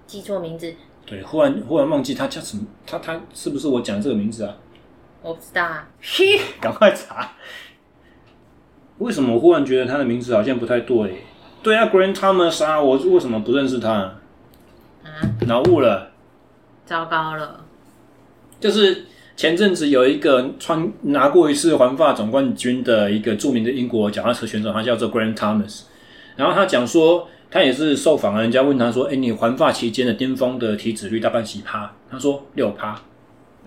[0.06, 0.74] 记错名字。
[1.06, 4.56] 对，忽然忽然忘记他叫什么，他他是不是我讲这个名字啊？
[5.22, 7.32] 我不知道啊， 嘿，赶快查。
[8.98, 11.24] 为什么我忽然觉得他的名字好像不太对？
[11.62, 13.92] 对啊，Grant Thomas 啊，我为什么不认识他？
[13.92, 14.18] 啊，
[15.46, 16.12] 脑雾了，
[16.86, 17.64] 糟糕了。
[18.60, 25.84] 就是前阵子有一个穿拿过一次环法总冠军的一个著名的英国脚踏车选手，他叫做 Grant Thomas，
[26.36, 27.28] 然后他讲说。
[27.50, 33.00] 他也是受访了，人家问他说：“哎，你环发期间的巅峰的体脂率大概几趴？”他说：“六趴。”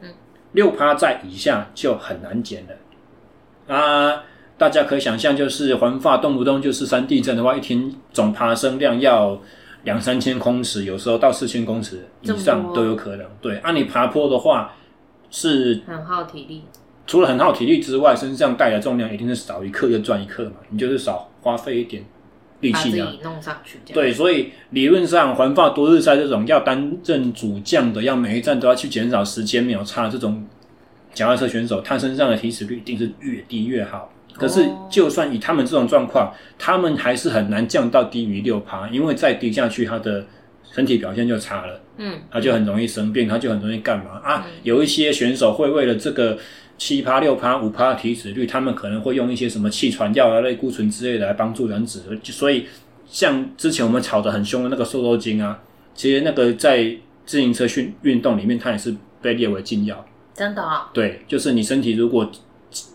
[0.02, 0.10] 嗯，
[0.52, 3.74] 六趴在以下就很难减了。
[3.74, 4.22] 啊，
[4.58, 9.40] 大家可以想象，就是环发动不动就是山地震的话，一天总爬升量要
[9.84, 13.26] 两三千公尺，有时候到四千公尺以上都有可能。
[13.40, 14.74] 对，按、啊、你爬坡的话
[15.30, 16.64] 是很耗体力，
[17.06, 22.04] 除了很耗体力之外，身上带的重量一定是少一克就赚一克嘛，你就是少花费一点。
[22.60, 23.78] 力气啊，弄上去。
[23.92, 30.46] 对，所以理论上环法多日赛这种要担任主将的，要每一站都要去减少时间秒差这种
[31.14, 34.12] 脚踏车选手，他身上的体脂率一定是越低越好。
[34.34, 40.24] 可是，就算以他们这种状况，他们还是很难降到低于六趴，因为再低下去，他的
[40.70, 41.80] 身体表现就差了。
[41.96, 44.46] 嗯，他就很容易生病，他就很容易干嘛啊？
[44.62, 46.38] 有一些选手会为了这个
[46.78, 52.00] 七趴、六趴、五趴的体脂率，他们可能会用一些什么气喘药啊、类固醇之类的来帮助燃脂。
[52.22, 52.66] 所以，
[53.06, 55.60] 像之前我们炒得很凶的那个瘦肉精啊，
[55.94, 56.84] 其实那个在
[57.26, 60.06] 自行车训运动里面，它也是被列为禁药。
[60.34, 60.90] 真的啊、哦？
[60.94, 62.30] 对，就是你身体如果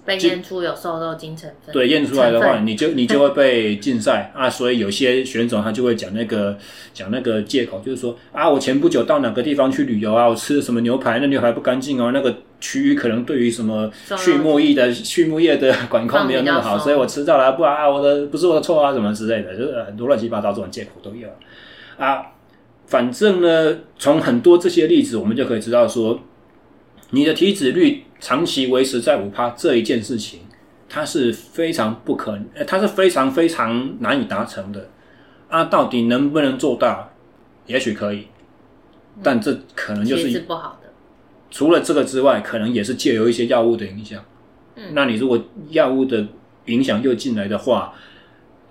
[0.06, 4.50] 被验出有瘦肉精成分，对，验出来的话，你就你就会被禁赛啊。
[4.50, 6.58] 所以有些选手他就会讲那个
[6.93, 21.28] 讲那个借口，就是说啊，我前不久到哪个地方去旅游啊，我吃了什么牛排，那牛排不干净哦，那个区域可能对于什么畜牧业的畜牧业的管控没有那么好，所以我迟到了不啊，我的不是我的错啊，什么之类的，就是很多乱七八糟这种借口都有
[21.97, 22.23] 啊。
[22.88, 26.21] 反正呢，从很多这些例子，我们就可以知道说，
[27.10, 28.06] 你的体脂率。
[28.23, 30.39] 长期维持在五趴这一件事情，
[30.88, 34.88] 它是非常不可能，它是非常非常难以达成的。
[35.49, 37.12] 啊，到底能不能做到？
[37.65, 38.28] 也许可以，
[39.21, 40.83] 但这可能就是，是不好的。
[41.53, 44.21] 除了这个之外，可能也是借由一些药物的影响。
[44.75, 45.39] 嗯，那你如果
[45.69, 46.27] 药物的
[46.65, 47.93] 影响又进来的话，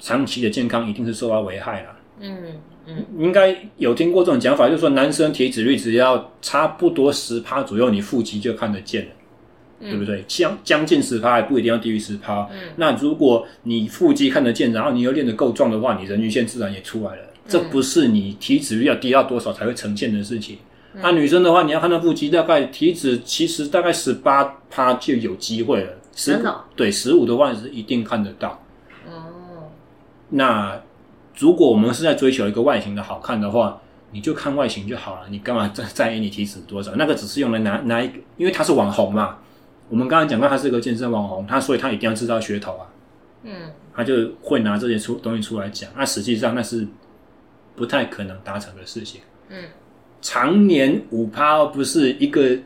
[0.01, 1.97] 长期的健康一定是受到危害了。
[2.19, 2.37] 嗯。
[2.85, 9.11] 嗯，应该有听过这种讲法，就是说男生体脂率只要差不多十趴左右，你腹肌就看得见了。
[9.81, 10.25] 对不对？
[10.29, 12.49] 将将近十趴，还不一定要低于十趴。
[12.53, 17.23] 嗯，那如果你腹肌看得见，然后你又练得够壮的话，你人鱼线自然也出来了。
[17.23, 20.59] 嗯，这不是你体脂率要低到多少才会呈现的事情。
[20.95, 25.93] 那，嗯，女生的话，你要看到腹肌，大概体脂其实大概十八趴就有机会了。
[26.15, 28.63] 十五，对，十五的话是一定看得到。
[29.07, 29.71] 哦，
[30.31, 30.81] 那
[31.39, 36.95] 如果我们是在追求一个外形的好看的话，你就看外形就好了，你干嘛在在意你体脂多少？
[36.97, 39.39] 那个只是用来拿拿一个，因为他是网红嘛。
[39.89, 42.87] 我们刚才讲到，他是一个健身网红，他所以他一定要制造噱头啊，
[43.43, 43.53] 嗯，
[43.95, 45.91] 他就会拿这些出东西出来讲。
[45.97, 46.87] 那实际上那是
[47.75, 49.65] 不太可能达成的事情，嗯，
[50.23, 52.57] 常年五趴，不是一个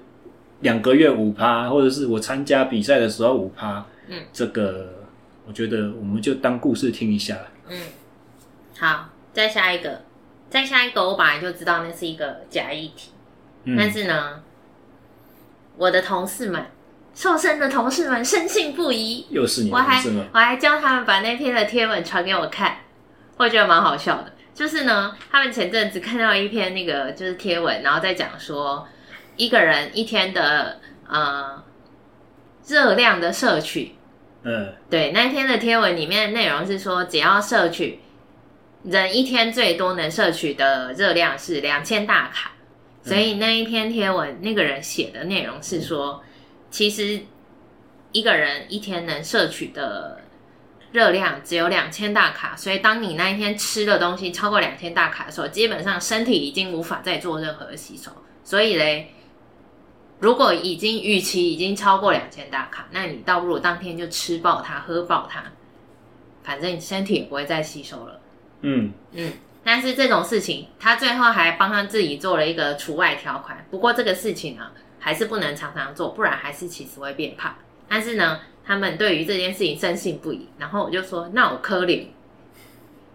[0.61, 5.09] 两个月五趴，或者是我参加比赛的时候五趴，嗯，这个
[5.47, 7.37] 我觉得我们就当故事听一下，
[7.69, 7.81] 嗯，
[8.79, 10.03] 好，再下一个，
[10.49, 13.11] 再下一个，我本来就知道那是一个假议题，
[13.65, 14.43] 嗯，但是呢，
[15.77, 16.65] 我的同事们。
[17.15, 19.71] 瘦身的同事们深信不疑，又是你？
[19.71, 19.99] 我还
[20.35, 22.77] 我还叫他们把那篇的贴文传给我看，
[23.39, 24.31] 我觉得蛮好笑的。
[24.57, 28.89] 就是呢，他们前阵子看到一篇那个就是贴文，然后在讲说
[29.37, 31.63] 一个人一天的呃
[32.67, 33.95] 热量的摄取。
[34.43, 38.01] 嗯，对，那一天的贴文里面的内容是说，只要摄取
[38.83, 42.53] 人一天最多能摄取的热量是两千大卡，
[43.05, 46.23] 所以那一篇贴文那个人写的内容是说。
[46.69, 47.21] 其实
[48.13, 50.21] 一个人一天能摄取的
[50.93, 58.11] 热量只有两千大卡，所以当你那一天吃的东西超过两千大卡的时候，基本上身体已经无法再做任何的吸收。
[58.45, 59.13] 所以嘞，
[60.21, 65.43] 如果已经预期已经超过两千大卡，那你倒不如当天就吃爆它，喝爆它，
[66.43, 68.21] 反正你身体也不会再吸收了。
[68.63, 73.67] 嗯嗯，但是这种事情，他最后还帮他自己做了一个除外条款。
[73.71, 77.55] 不过这个事情呢，还是不能常常做，不然还是其实会变胖。
[77.89, 80.49] 但是呢，他们对于这件事情深信不疑。
[80.59, 82.07] 然后我就说：“那我可怜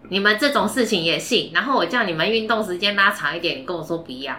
[0.08, 4.34] 你们这种事情也信？”然后我叫你们运动时间拉长一点，你跟我说不要。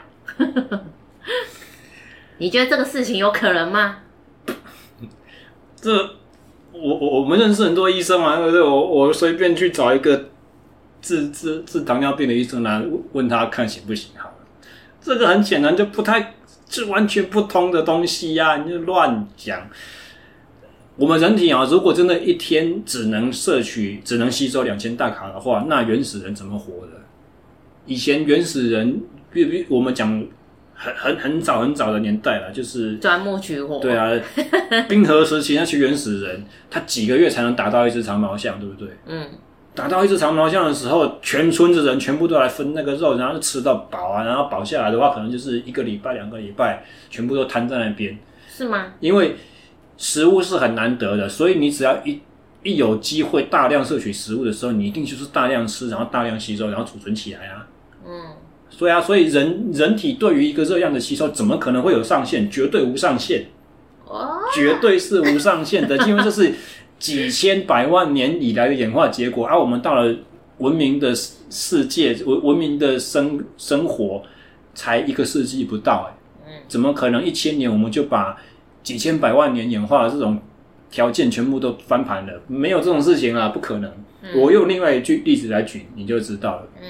[2.40, 4.00] 你觉得这个事情有可能吗？
[5.76, 5.96] 这
[6.72, 8.62] 我我我们认识很多医生嘛，对不对？
[8.62, 10.30] 我我随便去找一个
[11.02, 14.36] 治治治糖尿病的医生来问他看行不行好了。
[15.00, 16.34] 这个很显然就不太。
[16.70, 19.70] 是完全不同的东西呀、你就乱讲。
[20.96, 26.92] 我们人体啊，如果真的一天只能摄取、只能吸收两千大卡的话，那原始人怎么活的？
[27.86, 29.02] 以前原始人，
[29.32, 30.08] 比比我们讲
[30.74, 33.80] 很很很早很早的年代了，就是钻木取火。
[33.80, 34.12] 对啊，
[34.88, 38.90] 冰河时期那些原始人，他几个月才能打到一只长毛象，对不对？
[39.08, 39.28] 嗯。
[39.76, 48.16] 打到一只长毛象的时候，全村子人全部都来分那个肉，然后就吃到饱啊，然后饱下来的话，可能就是一个礼拜、两个礼拜，全部都瘫在那边。
[48.48, 48.94] 是吗？
[49.00, 49.36] 因为
[49.98, 52.20] 食物是很难得的，所以你只要一
[52.64, 57.68] 一有机会大量摄取食物的时候，你一定就是大量吃，然后大量吸收，然后储存起来啊。
[58.06, 58.12] 嗯。
[58.70, 62.50] 所以啊，所以人人体对于一个热量的吸收，怎么可能会有上限？
[62.50, 63.48] 绝对无上限。
[64.06, 64.40] 哦。
[64.54, 66.54] 绝对是无上限的，因为这是。
[67.00, 70.16] 几千百万年以来的演化结果，而、啊、我们到了
[70.60, 74.24] 文明的世界，文文明的生生活，
[74.74, 76.10] 才一个世纪不到，
[76.48, 78.38] 哎，怎么可能一千年我们就把
[78.84, 80.40] 几千百万年演化的这种
[80.92, 82.42] 条件全部都翻盘了？
[82.48, 83.92] 没有这种事情啊，不可能。
[84.36, 86.68] 我用另外一句例子来举，你就知道了。
[86.82, 86.88] 嗯，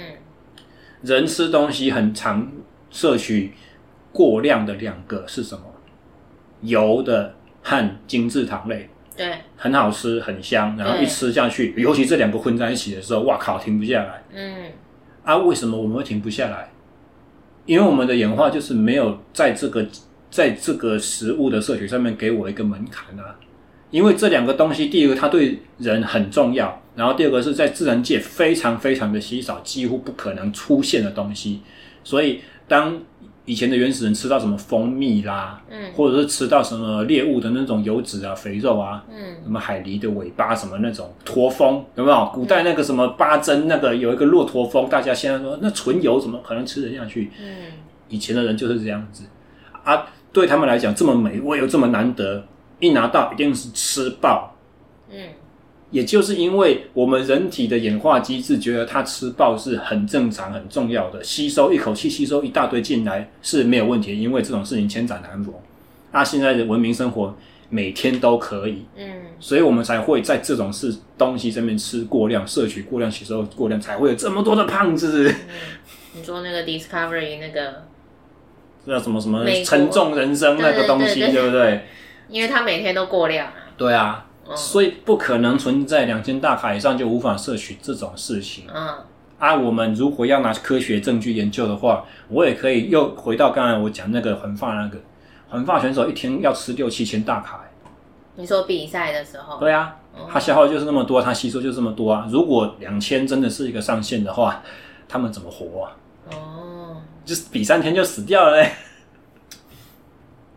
[1.01, 2.51] 人吃东西很常
[2.91, 3.53] 摄取
[4.11, 5.61] 过量的两个是什么？
[6.61, 14.23] 油的和精制糖类，对，很好吃，很香，然后一吃下去，尤其这两个混在一起的时候，哇靠，停不下来。
[14.33, 14.71] 嗯，
[15.23, 16.69] 啊，为什么我们会停不下来？
[17.65, 19.85] 因为我们的演化就是没有在这个
[20.33, 23.35] 在这个食物的摄取上面给我一个门槛啊。
[23.91, 31.61] 因为这两个东西，第一个它对人很重要，然后第二个是在自然界非常非常的稀少，几乎不可能出现的东西。
[32.03, 32.99] 所以当
[33.45, 42.31] 以前的原始人吃到什么蜂蜜啦，嗯，或者是吃到什么猎物的那种油脂啊、肥肉啊，嗯，什么海狸的尾巴什么那种驼峰，有没有？
[42.33, 47.29] 古代那个什么八珍那个有一个骆驼峰，大家现在说那纯油怎么可能吃得下去？
[47.39, 47.67] 嗯，
[48.09, 49.25] 以前的人就是这样子
[49.83, 52.43] 啊，对他们来讲这么美味又这么难得，
[52.79, 54.57] 一拿到一定是吃爆，
[55.09, 55.29] 嗯。
[55.91, 65.53] 也就是因为我们人体的演化机制觉得它吃爆是很正常、很重要的，吸收一口气吸收一大堆进来是没有问题，因为这种事情千载难逢。
[66.11, 67.37] 那现在的文明生活
[67.69, 69.05] 每天都可以，嗯，
[69.39, 75.29] 所以我们才会在这种事东西上面吃过量、摄取过量、吸收过量，才会有这么多的胖子。
[75.29, 75.35] 嗯，
[76.15, 77.85] 你说那个 Discovery 那个
[78.85, 81.85] 叫什么什么沉重人生那个东西，对，不对？
[82.29, 83.53] 因为他每天都过量啊。
[83.77, 84.25] 对啊。
[84.57, 88.65] 所以不可能存在两千大卡以上就无法摄取这种事情。
[88.67, 88.93] 嗯，
[89.39, 94.97] 啊，我们如果要拿科学证据研究的话，我也可以又回到刚才我讲那个环发那个
[95.47, 97.63] 环发选手一天要吃六七千大卡。
[98.35, 99.57] 你说比赛的时候？
[99.59, 99.95] 对啊，
[100.29, 102.27] 他消耗就是那么多，他吸收就是这么多啊。
[102.29, 104.61] 如果两千真的是一个上限的话，
[105.07, 105.95] 他们怎么活啊？
[106.31, 106.62] 哦，
[107.25, 108.71] 就是比三天就死掉了嘞。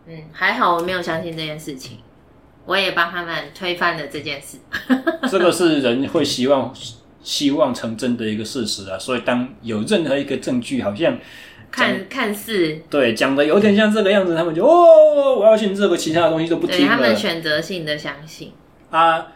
[0.07, 1.97] 嗯，还好我没有相信这件事情。
[2.65, 4.57] 我也帮他们推翻了这件事。
[5.31, 6.73] 这个是人会希望
[7.23, 11.17] 希望成真的一个事实啊，所以当有任何一个证据好像
[11.71, 16.91] 看看似对讲的有点像这个样子，他们就哦，我要信这个，其他的东西都不听了。
[16.91, 18.51] 他们选择性的相信
[18.89, 19.27] 啊，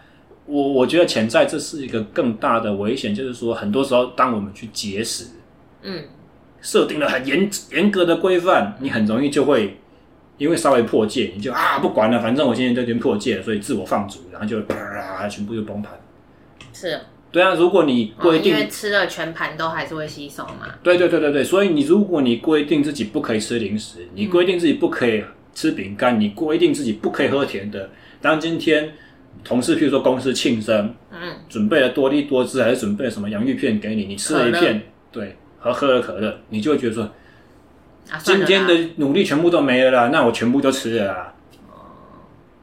[0.46, 5.28] 我我觉得潜在这是一个更大的危险，就是说很多时候当我们去节食，
[5.82, 6.04] 嗯，
[6.62, 9.78] 设定了很严严格的规范，你很容易就会。
[10.38, 15.94] 因为稍微破戒，你就啊不管了，反正我今天都已经破戒了，所以自我放逐，然后就啪，全部就崩盘。
[16.74, 17.00] 是，
[17.32, 20.66] 对啊，如果你规定，哦、因为吃了全盘都还是会吸收嘛。
[20.82, 28.94] 对对对对对，所以你如果你规定自己不可以吃零食，你规定自己不可以吃饼干，你规定自己不可以喝甜的，当今天
[29.44, 34.82] 同事譬如说公司庆生，嗯，准备了多利多汁，还是准备了什么洋芋片给你，你吃了一片，
[35.12, 37.10] 对，和喝了可乐，你就会觉得说。
[38.10, 41.34] 啊、今天的努力全部都没了啦，那我全部都吃了啦，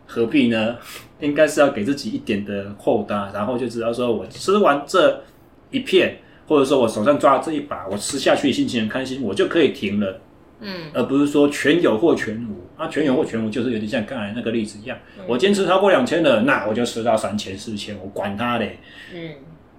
[0.07, 0.76] 何必呢？
[1.20, 5.22] 应该是要给自己一点的厚搭，然后就知道说我吃完这
[5.70, 10.20] 一片，或者说我手上抓这一把，我吃下去心情很开心，我就可以停了。
[10.61, 18.78] 嗯，而不是说全有或全无啊，全有或全无就是有点像刚才那个例子一样，嗯、我坚持超过两千了，那我就吃到三千四千，我管他嘞。
[19.14, 19.30] 嗯，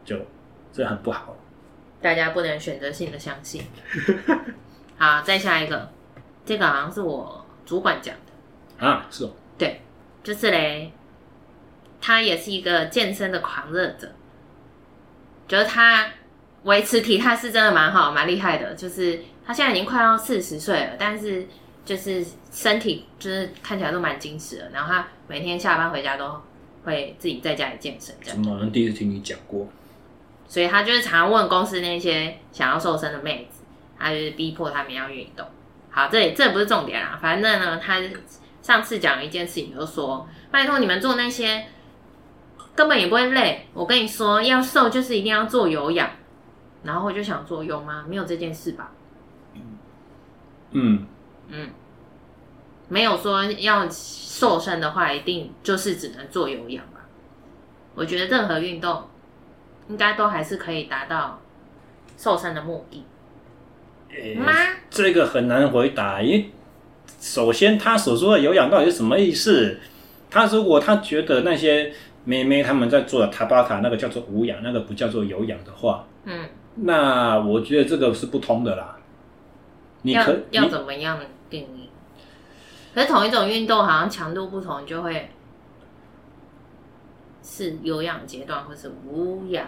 [0.03, 0.15] 就
[0.74, 1.38] 这很不好，
[2.01, 3.63] 大家不能选择性的相信。
[4.97, 5.91] 好，再下一个，
[6.45, 9.81] 这个好像是我主管讲的啊，是哦，对，
[10.23, 10.91] 就是嘞，
[12.01, 14.11] 他也是一个健身的狂热者，
[15.47, 16.07] 觉得他
[16.63, 18.73] 维持体态是真的蛮好，蛮厉害的。
[18.75, 21.47] 就是他现在已经快要四十岁了，但是
[21.85, 24.69] 就是身体就是看起来都蛮精实的。
[24.73, 26.41] 然后他每天下班回家都
[26.83, 28.43] 会自己在家里健身，这样。
[28.43, 29.67] 怎么能第一次听你讲过？
[30.49, 33.63] 所以他就是常常问公司那些想要瘦身的妹子。
[34.01, 35.45] 他就是逼迫他们要运动。
[35.89, 37.19] 好，这里这不是重点啦。
[37.21, 38.01] 反正呢，他
[38.61, 41.65] 上次讲了一件事情，就说，拜托你们做那些
[42.73, 43.67] 根本也不会累。
[43.73, 46.09] 我跟你说，要瘦就是一定要做有氧。
[46.83, 48.05] 然后我就想做有吗？
[48.07, 48.91] 没有这件事吧？
[50.71, 51.05] 嗯
[51.49, 51.69] 嗯，
[52.87, 57.01] 没有说要瘦身的话，一定就是只能做有氧吧？
[57.95, 59.09] 我觉得任何运动
[59.89, 61.41] 应该都还是可以达到
[62.15, 63.05] 瘦身的目的。
[64.11, 64.37] 欸、
[64.89, 66.49] 这个很难回答，因为
[67.19, 69.77] 首先他所说的有氧到底是什么意思？
[70.31, 78.97] 他如果他觉得那些妹妹他们在做的塔巴塔那个叫做无氧，那个不叫做有氧的话，嗯，那我觉得这个是不通的啦。
[80.01, 81.19] 你可要，要怎么样
[81.49, 81.89] 定义？
[82.93, 85.29] 可是同一种运动好像强度不同，就会
[87.43, 89.65] 是有氧阶段或是无氧。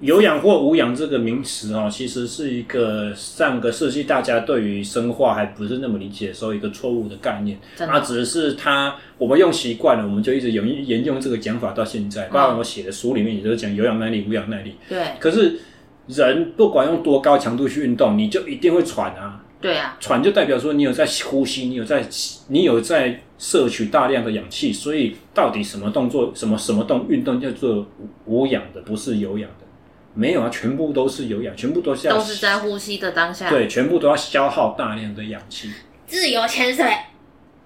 [0.00, 7.58] 有氧或无氧这个名词啊，其实是一个上个世纪大家对于生化还不是那么理解的时候一个错误的概念。
[7.78, 12.28] 啊，只是它我们用习惯了，我们就一直沿沿用这个讲法到现在。
[12.28, 14.74] 包括我写的书里面也就是讲有氧耐力、无氧耐力。
[14.88, 15.04] 对。
[15.18, 15.60] 可是
[16.06, 19.44] 人不管用多高强度去运动，你就一定会喘啊。
[19.60, 22.02] 对啊，喘就代表说你有在呼吸，你有在
[22.48, 27.86] 你有在摄取大量的氧气，所以到底什么动作、什么什么动运动叫做
[28.24, 29.66] 无氧的，不是有氧的？
[30.14, 35.70] 没有啊，全部都是有氧，全部都是要都是在呼吸的当下，对，全部都要消耗大量的氧气。
[36.06, 36.84] 自由潜水，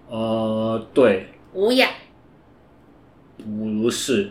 [0.09, 1.89] 呃，对，无氧，
[3.39, 4.31] 不是，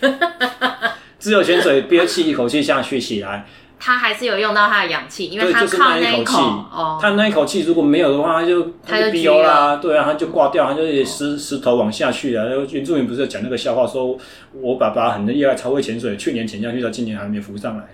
[1.18, 3.46] 自由潜水憋气一口气下去起来。
[3.82, 6.36] 他还是有用到他的氧气，因为他靠那一口气。
[6.36, 12.46] 哦，他那一口气如果没有的话，他就他就憋啦，对啊，他就挂掉，他就石石头往下去了。
[12.50, 14.18] 然后原住民不是讲那个笑话，说
[14.52, 17.84] 我爸爸很厉害，超会潜水，去年潜下去，到今年还没浮上来。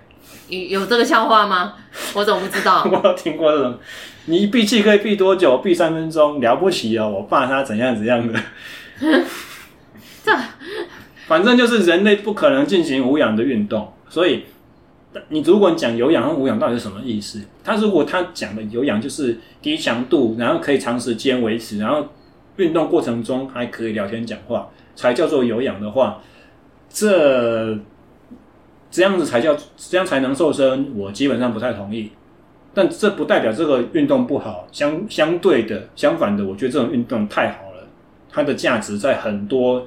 [0.48, 1.74] 有有这个笑话吗？
[2.14, 2.84] 我怎么不知道？
[2.90, 3.78] 我有听过这种，
[4.24, 5.58] 你闭气可以闭多久？
[5.58, 7.08] 闭三分钟，了不起哦！
[7.08, 8.40] 我爸他怎样怎样的。
[10.24, 10.32] 这，
[11.28, 14.46] 反正就是人类不可能进行无氧的运动，所以。
[15.28, 17.40] 你如果讲有氧和无氧到底是什么意思？
[17.62, 22.06] 他如果他讲的有氧就是低强度，然后可以长时间维持，然后
[22.56, 26.22] 运动过程中还可以聊天讲话，才叫做有氧的话，
[26.88, 27.78] 这
[28.90, 30.96] 这样子才叫这样才能瘦身。
[30.96, 32.10] 我基本上不太同意，
[32.72, 34.66] 但这不代表这个运动不好。
[34.72, 37.86] 相相对的，相反的，我觉得这种运动太好了，
[38.30, 39.86] 它的价值在很多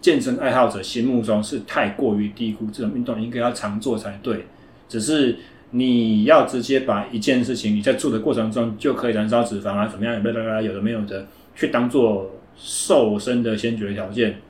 [0.00, 2.66] 健身爱好者心目中是太过于低估。
[2.72, 4.46] 这种运动应该要常做才对。
[4.88, 5.36] 只是
[5.70, 10.14] 你要直接把一件事情你在做的过程中就可以燃烧脂肪啊，怎么样？
[10.14, 11.26] 有的有的没有的，
[11.56, 14.40] 去当做瘦身的先决条件，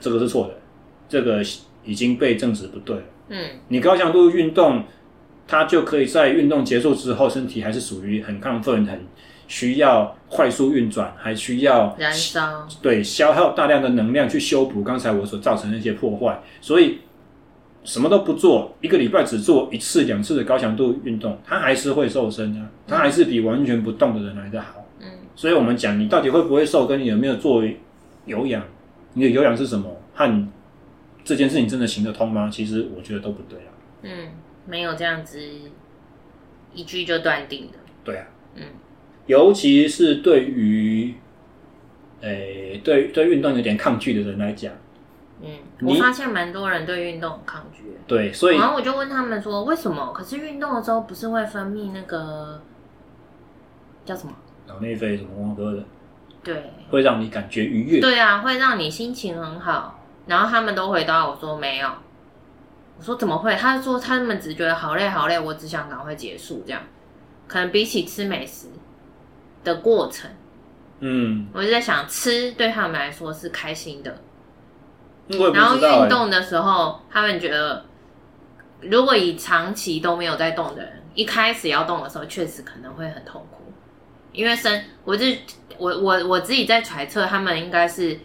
[0.00, 0.54] 这个是错的，
[1.06, 1.42] 这个
[1.84, 3.02] 已经被证实不对了。
[3.28, 4.84] 嗯，你高强度运动，
[5.46, 9.06] 它就可以在运动结束之后，身体还是属于很亢奋、很
[9.46, 17.00] 需要快速运转，还需要燃烧，对，消耗大量的能量去修补刚才我所造成的那些破坏，所以。
[17.82, 24.84] 什么都不做，一个礼拜只做一次、两次的高强度运动，他还是会瘦身啊，他还是比完全不动的人来的好。
[25.00, 27.64] 嗯，所以我们讲你到底会不会瘦，跟你有没有做
[28.26, 28.62] 有氧，
[29.14, 30.48] 你的有氧是什么，和
[31.24, 32.50] 这件事情真的行得通吗？
[32.52, 33.72] 其实我觉得都不对啊。
[34.02, 34.28] 嗯，
[34.66, 35.40] 没有这样子
[36.74, 37.78] 一句就断定的。
[38.04, 38.26] 对啊。
[38.56, 38.62] 嗯，
[39.26, 41.14] 尤其是对于，
[42.20, 44.72] 诶、欸，对对运动有点抗拒的人来讲。
[45.42, 47.96] 嗯，我发现蛮多人对运动很抗拒。
[48.06, 50.12] 对，所以然后我就问他们说，为什么？
[50.12, 52.60] 可是运动的时候不是会分泌那个
[54.04, 54.32] 叫什么？
[54.66, 55.84] 脑内啡什么忘哥的？
[56.42, 58.00] 对，会让你感觉愉悦。
[58.00, 59.98] 对啊，会让你心情很好。
[60.26, 61.88] 然后他们都回答我说没有。
[62.98, 63.54] 我说怎么会？
[63.56, 66.82] 他说他们只觉得好累好累，我只想赶快结束这样。
[67.48, 68.68] 可能比起吃美食
[69.64, 70.30] 的过程，
[71.00, 74.16] 嗯，我就在想吃对他们来说是开心的。
[75.54, 77.84] 然后运动的时候，他们觉得，
[78.80, 83.72] 如果以长期都没有在动的人，一开始要动的时候，确实可能会很痛苦。
[84.32, 85.26] 因为身，我就
[85.78, 88.18] 我我我自己在揣测，他们应该是，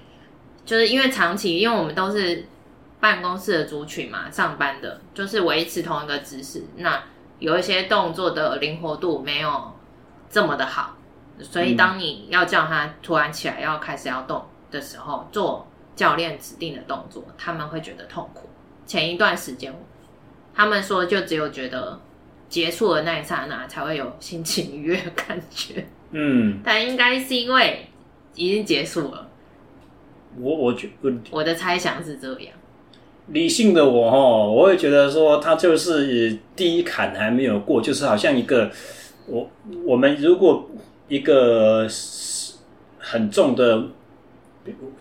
[0.65, 2.47] 就是因为长期，因为我们都是
[2.99, 7.03] 办公室的族群嘛，上班的，就是维持同一个姿势，那
[7.37, 9.73] 有一些动作的灵活度没有
[10.29, 10.95] 这么的好，
[11.39, 15.67] 所以当你要叫他突然起来要开始要动的时候，做。
[15.95, 18.49] 教练指定的动作，他们会觉得痛苦。
[18.85, 19.73] 前一段时间，
[20.53, 21.99] 他们说就只有觉得
[22.49, 25.87] 结束的那一刹那才会有心情愉悦的感觉。
[26.11, 27.87] 嗯，但应该是因为
[28.35, 29.29] 已经结束了。
[30.39, 32.53] 我我觉得我的猜想是这样。
[33.27, 38.69] 理性的我哦，我会觉得说他就是第一坎还没有过，就是好像一个
[39.27, 39.49] 我
[39.85, 40.69] 我们如果
[41.07, 41.87] 一个
[42.99, 43.85] 很重的。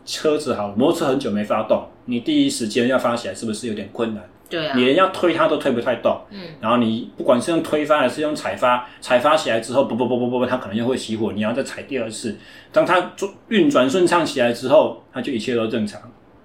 [0.04, 4.22] 车子好，摩托车很久没发动，你第一时间要发起来是不是有点困难？
[4.46, 6.20] 对啊，你连要推它都推不太动。
[6.30, 12.36] 嗯，然后你不管是用推发还是用踩发，踩发起来之后，不不不不不，它可能又会熄火，你要再踩第二次。
[12.70, 16.00] 当它做运转顺畅起来之后，它就一切都正常。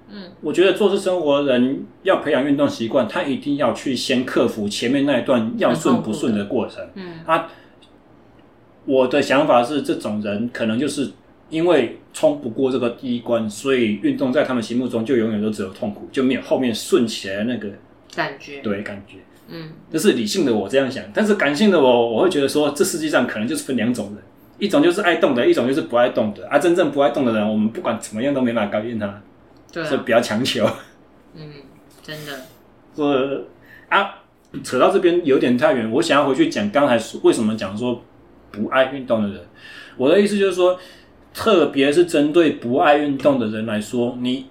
[0.09, 6.81] 嗯，我觉得做事生活的人要培养运动习惯，他一定要去先克服前面那一段要顺不顺的过程。
[6.95, 7.47] 嗯，他
[8.85, 11.11] 我的想法是，这种人可能就是。
[11.49, 17.69] 因为冲不过这个第一关，所以运动在他们心目中就永远都只有痛苦，就没有后面顺起来的那个
[18.15, 18.61] 感觉。
[18.61, 19.17] 对，感觉。
[19.47, 24.17] 嗯，这是理性的我这样想，但是感性的我，我会觉得说，这世界上可能就是分两种人，
[24.59, 26.47] 一种就是爱动的，一种就是不爱动的。
[26.47, 29.21] 啊，真正不爱动的人，我们不管怎么样都没办法改变他。
[29.73, 30.69] 对、啊，所以不要强求。
[31.33, 31.51] 嗯，
[32.03, 32.39] 真的。
[32.95, 33.41] 说
[33.87, 34.19] 啊，
[34.63, 38.03] 扯到这边有点太远，我想要回去讲刚才为什么讲说
[38.51, 39.41] 不爱运动的人。
[39.97, 40.79] 我的意思就是说。
[41.39, 44.47] 特别是针对不爱运动的人来说，你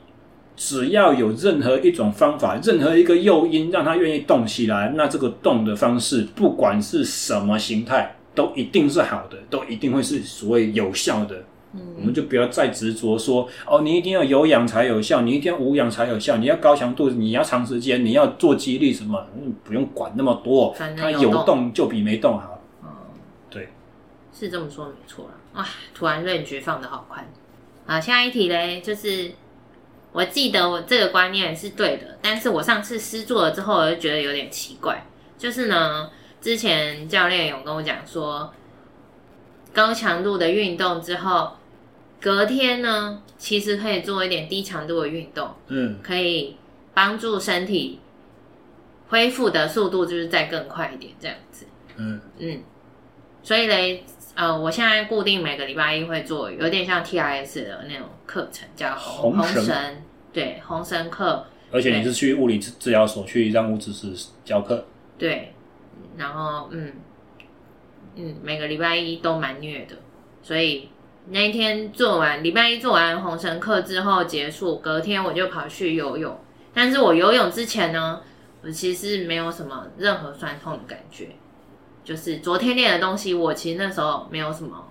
[0.57, 11.37] 只要有任何一种方法，任何一个诱因让他愿意动起来，那这个动的方式，不管是什么形态，都一定是好的，都一定会是所谓有效的。
[11.75, 22.63] 嗯，我们就不要再执着说哦，你一定要有氧才有效，你一定要无氧才有效，你要高强度，你要长时间，你要做肌力什么，嗯，不用管那么多，它有动就比没动好。
[22.83, 22.89] 嗯，
[23.51, 23.69] 对，
[24.33, 25.31] 是这么说没错了。
[25.59, 27.29] 哇，突然论局放的好宽。
[27.87, 29.33] 好，下一题嘞，就是
[30.13, 35.05] 我记得我这个观念是对的，但是我上次试做了之后，我就觉得有点奇怪。
[35.37, 38.53] 就是呢，之前教练有跟我讲说，
[39.75, 41.53] 高强度的运动之后。
[42.21, 46.57] 隔天呢，其实可以做一点低强度的运动，嗯，可以
[46.93, 48.01] 帮助身体
[49.07, 52.61] 恢复的速度就是再更快一点，这样子，嗯嗯，
[53.45, 54.05] 所以嘞，
[54.39, 59.75] 呃，我现在固定每个礼拜一会做，有点像 TIS 的那种课程，叫红红绳，
[60.33, 61.45] 对，红绳课。
[61.73, 64.15] 而且你是去物理治治疗所去让物质师
[64.45, 64.87] 教课，
[65.19, 65.53] 对，
[66.17, 66.93] 然后嗯
[68.15, 69.97] 嗯，每个礼拜一都蛮虐的，
[70.41, 70.89] 所以。
[71.31, 76.35] 那一天做完，礼拜一做完红绳课之后结束，隔天我就跑去游泳。
[76.73, 78.23] 但是我游泳之前呢，
[78.63, 81.29] 我其实没有什么任何酸痛的感觉，
[82.09, 84.83] 就是昨天练的东西，我其实那时候没有什么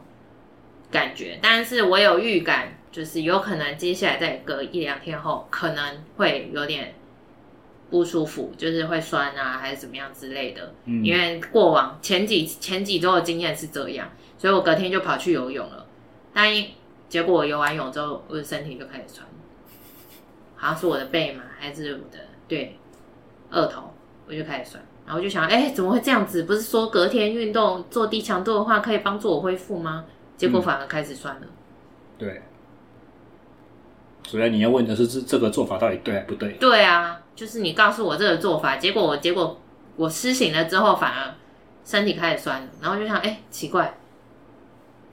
[0.91, 1.39] 感觉。
[1.41, 6.93] 但是我有预感，就是有可能接下来再隔一两天后，可能会有点
[7.89, 10.75] 不舒服，就是会酸啊，还是怎么样之类的。
[10.85, 14.07] 嗯，因为过往前几前几周的经验是这样，
[14.37, 15.87] 所以我隔天就跑去游泳了。
[16.31, 16.53] 但
[17.09, 19.27] 结果我游完泳之后，我的身体就开始酸，
[20.55, 22.77] 好像是我的背嘛，还是我的对
[23.49, 23.91] 二头，
[24.27, 24.86] 我就开始酸。
[25.07, 26.43] 然后我就想，哎、欸，怎么会这样子？
[26.43, 30.03] 不是说隔天运动做低强度的话，可以帮助我恢复吗？
[30.35, 31.41] 结果反而开始酸了。
[31.43, 31.49] 嗯、
[32.19, 32.41] 对，
[34.27, 36.51] 所以你要问的是，这这个做法到底对还不对？
[36.59, 39.59] 对啊，就是你告诉我这个做法，结果我结果
[39.95, 41.33] 我施行了之后，反而
[41.85, 42.67] 身体开始酸了。
[42.81, 43.97] 然后就想，哎、欸，奇怪。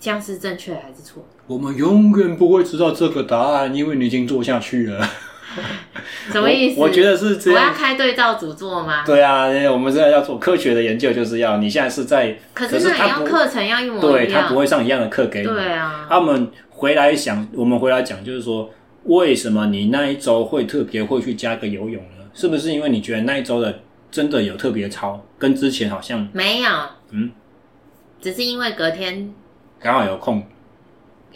[0.01, 1.25] 这样是正确还是错？
[1.47, 5.09] 我们永远不会知道这个答案，因为你已经做下去了。
[6.33, 6.81] 什么意思？
[6.81, 7.63] 我，我觉得是这样。
[7.63, 9.05] 我要开对照组做吗？
[9.05, 12.37] 对啊，我们现在要做科学的研究，就是要你现在是在。
[12.53, 14.13] 可是那你要课程要一模一样。
[14.13, 15.47] 对，他不会上一样的课给你。
[15.47, 16.07] 对啊。
[16.09, 18.71] 他们回来想，我们回来讲，就是说，
[19.05, 22.25] 为什么你那一周会特别会去加个游泳呢？
[22.33, 23.81] 是不是因为你觉得那一周的
[24.11, 26.71] 真的有特别超，跟之前好像没有？
[27.11, 27.31] 嗯，
[28.21, 29.33] 只是因为隔天。
[29.79, 30.43] 刚好有空，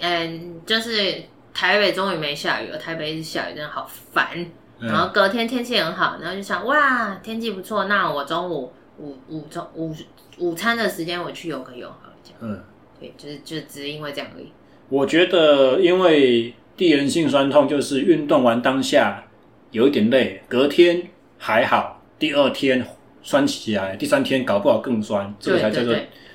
[0.01, 1.23] 嗯，就是
[1.59, 4.47] 台北终于没下雨了，台北一直下雨，真的好烦。
[4.79, 9.93] 然后隔天天气很好，然后就想哇，天气不错，那我中午午午中午
[10.39, 12.39] 午餐的时间我去游个泳好了，这样。
[12.43, 12.63] 嗯，
[13.01, 14.53] 对，就是就只是因为这样而已。
[14.89, 19.25] 我觉得，因为递延性酸痛就是运动完当下
[19.73, 22.87] 有一点累，隔天还好，第二天
[23.21, 25.93] 酸起来，第三天搞不好更酸，这个才叫做。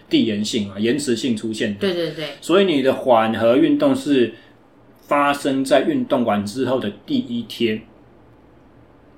[0.09, 1.80] 递延性啊，延迟性出现的。
[1.80, 2.28] 对对对。
[2.39, 4.32] 所以你的缓和运动是
[5.14, 7.80] 发生在运动完之后的第一天，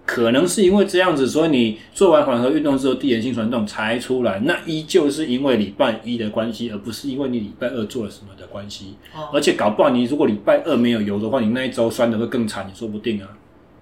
[0.05, 4.41] 可能是因为这样子，所以你做完缓和运动之后，递延性酸痛才出来。
[4.41, 8.97] 那依旧是因为礼拜一的关系，而不是因为你礼拜二做了什么的关系。
[9.15, 9.29] 哦。
[9.31, 13.29] 而且搞不好你如果礼拜二没有游的话，你那一周酸的会更惨，也说不定啊。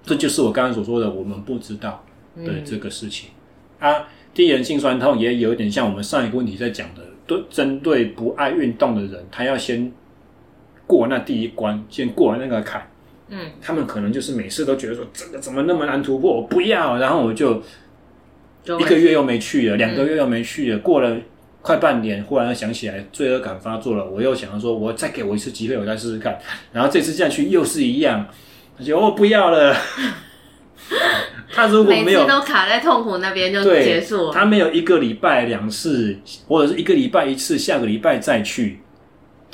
[0.04, 2.04] 这就是我刚刚所说的，我们不知道
[2.36, 3.32] 的这个事情、
[3.80, 4.08] 嗯、啊。
[4.36, 9.92] 低延性酸痛也有点像我们上一个问题在讲的，对，针对不爱运动的人，他要先
[10.88, 12.88] 过那第一关，先过完那个坎。
[13.30, 17.62] 嗯，他们可能就是每次都觉得说，这个怎么那么难突破，我不要，然后我就
[18.80, 21.18] 一个月又没去了，两个月又没去了，过了
[21.62, 26.38] 快半年，忽然又想起来罪恶感发作了，我又想要说，我再给我一次机会，我再试试看，
[26.72, 28.28] 然后这次下去又是一样，
[28.78, 29.76] 他就哦不要了。
[31.56, 36.18] 他如果没有每次都卡在痛苦那边就结束了，他没有一个礼拜两次，
[36.48, 38.80] 或者是一个礼拜一次，下个礼拜再去，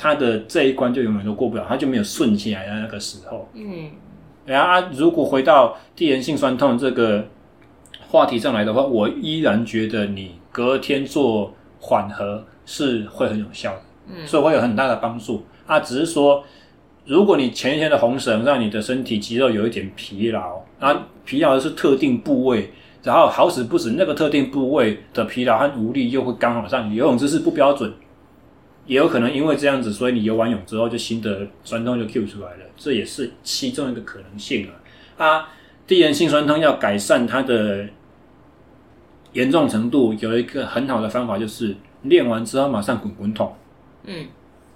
[0.00, 3.46] 他的这一关就永远都过不了，他就没有顺起来的那个时候。
[3.52, 3.90] 嗯，
[4.46, 7.26] 然后啊，如果回到递延性酸痛这个
[8.08, 16.42] 话题上来的话，我依然觉得你隔天做缓和是会很有效的，嗯，所以会有很大的帮助啊，只是说。
[17.06, 22.70] 如果你前一天的红绳让你的身体肌肉有一点疲劳，啊，疲劳的是特定部位，
[23.02, 27.92] 然后好死不死那个特定部位的疲劳和无力又会刚好让你游泳姿势不标准，
[28.90, 34.66] 也有可能因为这样子，所以你游完泳之后就新的酸痛就 Q 出来了，这也是其中一个可能性
[35.16, 35.24] 啊。
[35.24, 35.48] 啊，
[35.86, 37.86] 递延性酸痛要改善它的
[39.34, 43.54] 严重程度，有一个很好的方法就是练完之后马上滚滚筒，
[44.06, 44.26] 嗯。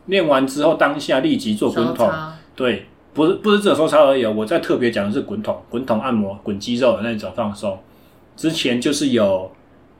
[0.06, 2.12] 练完之后，当下立即做滚筒，
[2.54, 2.84] 对，
[3.14, 4.26] 不是不是只有收操而已。
[4.26, 7.76] 我在特别讲的是滚筒，滚筒按摩，滚肌肉的那种放松。
[8.36, 9.50] 之前就是有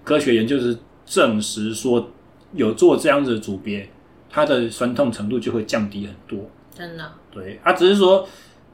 [0.04, 2.10] 科学研究是证实说，
[2.52, 3.88] 有做这样子的组别，
[4.34, 6.44] 它的酸痛程度就会降低很多。
[6.74, 7.12] 真的？
[7.30, 8.28] 对，啊，只是说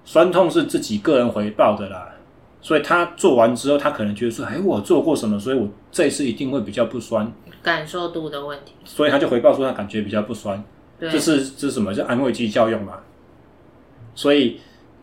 [0.07, 2.11] 酸痛是自己个人回报的啦，
[2.63, 7.31] 所以他做完之后，他可能觉得说，哎，我做过什么，所以我这一次一定会比较不酸。
[7.63, 8.73] 感受度的问题。
[8.87, 10.65] 所以他就回报说他感觉比较不酸。
[10.99, 11.11] 对。
[11.11, 11.93] 这是这是什么？
[11.93, 12.95] 叫安慰剂效用嘛。
[14.15, 14.59] 所以，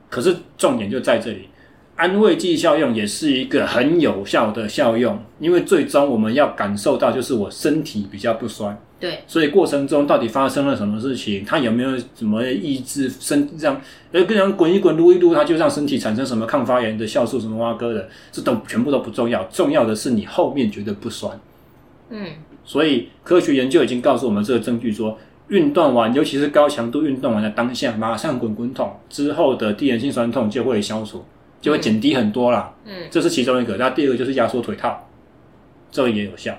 [0.10, 1.50] 可是重点就在这里。
[1.98, 8.80] 安慰剂效用也是一个很有效的效用，因为最终我们要感受到就是我身体比较不酸。
[9.00, 11.44] 对，所以过程中到底发生了什么事情？
[11.44, 13.80] 它有没有什么抑制身让？
[14.12, 19.44] 呃，跟人滚一滚、撸一撸，它就让身体产生什么抗发炎的酵素、什么蛙哥的，这都全部都不重要。
[19.46, 21.40] 重要的是你后面觉得不酸。
[22.12, 22.28] 嗯，
[22.64, 25.18] 所以科学研究已经告诉我们这个证据说，
[25.48, 31.24] 运动完，尤其是高强度运动完的当下，马上滚滚筒之后的递延性酸痛就会消除。
[31.60, 33.78] 就会减低很多啦，嗯，这是其中一个。
[33.78, 35.08] 那第二个就是压缩腿套，
[35.92, 36.56] 这个也有效。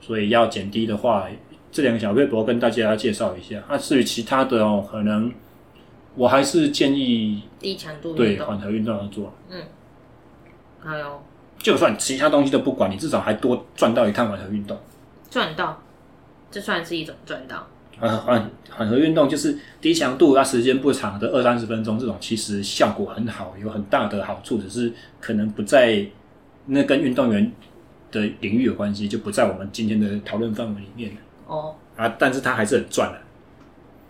[0.00, 1.28] 所以要减低的话，
[1.70, 3.62] 这两个小撇步跟大家介绍一下。
[3.68, 5.30] 那、啊、至于其他的哦，可能
[6.14, 9.34] 我还是建议低强度对缓和运动要做。
[9.50, 9.62] 嗯，
[10.80, 11.22] 还有，
[11.58, 14.78] 就算其他东西都不管，你至少还多赚到一趟缓和运动。
[15.28, 15.82] 赚到，
[16.50, 17.66] 这算是一种赚到。
[17.98, 26.06] 缓缓缓和运动就是低强度，它时间不长的二三十分钟，这种其实效果很好，有很大的好处，只是可能不在
[26.66, 27.52] 那跟运动员
[28.10, 31.74] 的领域有关系，就不在我们今天的讨论范围里面哦。
[31.96, 33.18] 啊，但是它还是很赚的。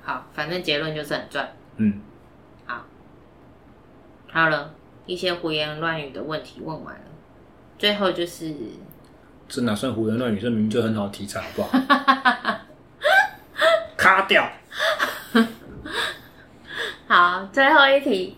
[0.02, 1.48] 好，反正结论就是很赚。
[1.76, 2.00] 嗯，
[2.66, 2.84] 好，
[4.30, 4.74] 好了，
[5.06, 7.00] 一些胡言乱语的问题问完了，
[7.78, 8.54] 最后就是
[9.48, 10.38] 这哪算胡言乱语？
[10.38, 11.78] 这明明就很好的题材，好不好？
[13.98, 14.50] 卡掉。
[17.08, 18.36] 好，最后一题，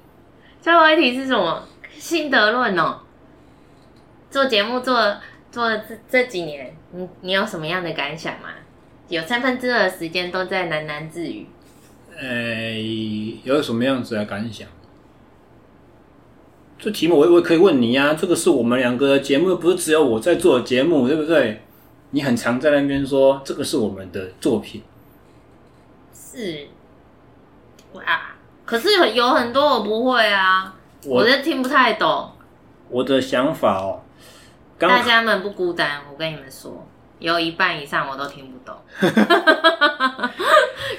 [0.60, 1.62] 最后一题是什么？
[1.98, 2.98] 心得论哦。
[4.30, 5.16] 做节目做
[5.52, 8.48] 做这这几年，你你有什么样的感想吗？
[9.08, 11.46] 有三分之二的时间都在喃喃自语。
[12.16, 14.66] 呃、欸，有什么样子的感想？
[16.78, 18.14] 这题目我我可以问你呀、啊。
[18.14, 21.60] 这个是我们两个的节目，不是只有我在做节目，对不对？
[22.12, 24.82] 你很常在那边说这个是我们的作品。
[26.32, 26.68] 是，
[27.94, 28.02] 哇！
[28.64, 30.72] 可是有有很多我不会啊，
[31.04, 32.30] 我都听不太懂。
[32.88, 34.00] 我的想法哦，
[34.78, 36.86] 大家们不孤单，我跟你们说，
[37.18, 38.76] 有一半以上我都听不懂，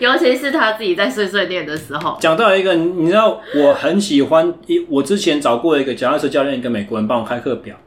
[0.01, 2.17] 尤其是他自己在碎碎念的时候。
[2.19, 4.53] 讲到一个，你知道我很喜欢，
[4.89, 7.77] 我之前找过一个脚踏车教练，一个美国人帮我开课表。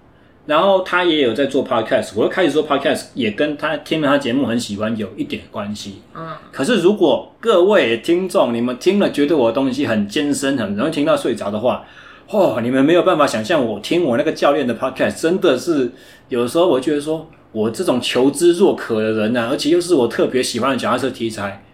[0.46, 6.02] 然后他也有在做 podcast，我就开始做 podcast，也跟他听了他节目很喜欢有一点关系。
[6.14, 11.84] 嗯，可是如果各位听众你们听了觉得我的东西很艰深，很容易听到睡着的话，
[12.28, 15.90] 哦，你们没有办法想象我听我那个教练的 podcast，真的是
[16.28, 21.64] 有时候我觉得说我这种求知若渴的人啊，而且又是我特别喜欢的脚踏车题材，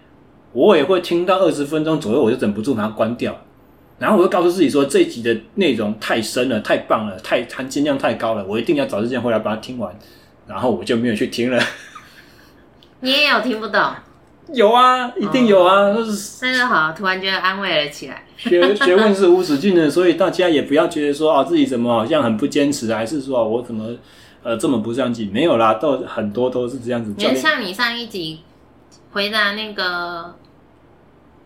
[0.53, 3.37] 我也会听到二十分钟左右，我就忍不住把它关掉。
[4.01, 9.95] 然后我就告诉自己说，这一集的内容太深了，太棒了，太含金量太高了，我一定要找时间回来把它听完。
[10.47, 11.63] 然后我就没有去听了。
[13.01, 13.81] 你也有听不懂？
[14.55, 15.93] 有啊，一定有啊。
[15.95, 18.25] 那是那就好，突然觉得安慰了起来。
[18.39, 23.95] 学学问是无止境的，所以大家也不要觉得说啊，自己怎么好像很不坚持，还是说我怎么
[24.43, 25.31] 呃这么不上进？
[25.31, 27.13] 没有啦，都很多都是这样子。
[27.15, 28.41] 就像你上一集
[29.13, 30.35] 回答那个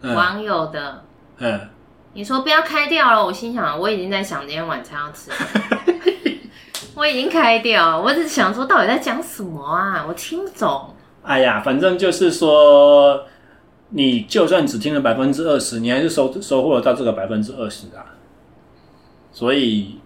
[0.03, 1.03] 网友的，
[1.39, 1.53] 嗯。
[1.53, 1.69] 嗯
[2.15, 5.79] 你说不要开掉了，我心想我已经在想今天晚餐要吃什么，
[6.95, 10.95] 我已经开掉了，我只是想说到底在讲什么啊，我听不懂。
[11.23, 13.27] 哎呀，反正就是说，
[13.89, 18.15] 你就算只听了百分之二十，你还是收收获了到这个百分之二十啊。
[19.33, 19.99] 所以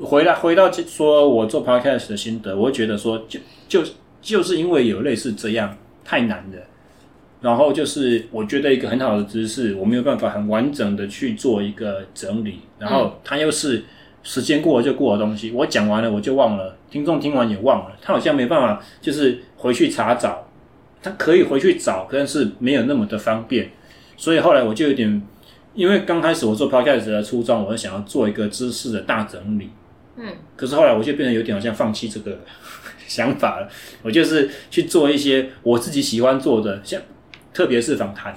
[0.00, 3.38] 回来回到说我做 podcast 的心得，我会觉得说就
[3.68, 3.82] 就
[4.22, 6.58] 就是因为有类似这样太难了。
[7.42, 12.60] 然后就是，我觉得一个很好的知识，我没有办法很完整的去做一个整理。
[12.78, 13.84] 然后它又是
[14.22, 20.46] 时间过了就过的东西，我讲完了我就忘了，听众听完也忘了，他好像没办法就是回去查找。
[21.02, 23.68] 他可以回去找，但是没有那么的方便。
[24.16, 25.20] 所以后来我就有点，
[25.74, 29.68] 因为刚开始我做 podcast 的初衷，我是想要做一个知识的大整理。
[30.16, 30.26] 嗯。
[30.54, 32.38] 可是后来我就变得有点好像放弃这个
[33.08, 33.68] 想法了。
[34.02, 37.02] 我就是去做一些我自己喜欢做的，像。
[37.52, 38.34] 特别是访谈，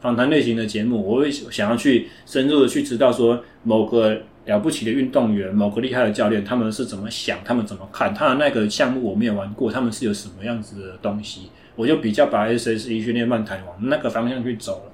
[0.00, 14.92] 访谈类型的节目，我会想要去深入的去知道说某个了不起的运动员，某个厉害的教练，他们是怎么想，他们怎么看，他的那个项目我没有玩过，他们是有什么样子的东西，我就比较把 SSE 训练漫谈往那个方向去走了。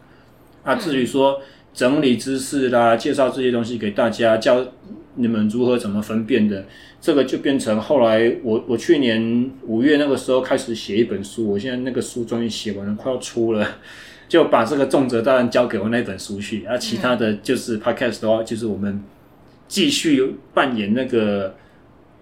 [0.63, 1.41] 啊，至于说
[1.73, 4.65] 整理知识啦，介绍这些东西给大家，教
[5.17, 6.65] 你们如何怎么分辨的？
[7.01, 13.67] 这个就变成后来我我去年五月那个时候开始写一本书，我现在那个书终于写完了，快要出了，
[14.29, 16.65] 就把这个重责大任交给我那本书去。
[16.67, 19.03] 啊、其他的就是 podcast 的话，就是我们
[19.67, 21.55] 继续扮演那个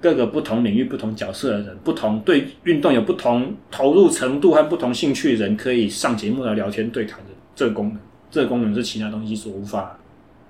[0.01, 7.99] 各个不同领域、不同角色的人，不同对运动有不同投入程度和不同兴趣的人，可以上节目来聊天对谈的这个功能。
[8.31, 9.99] 这个功能是其他东西所无法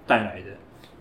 [0.07, 0.58] 带来的。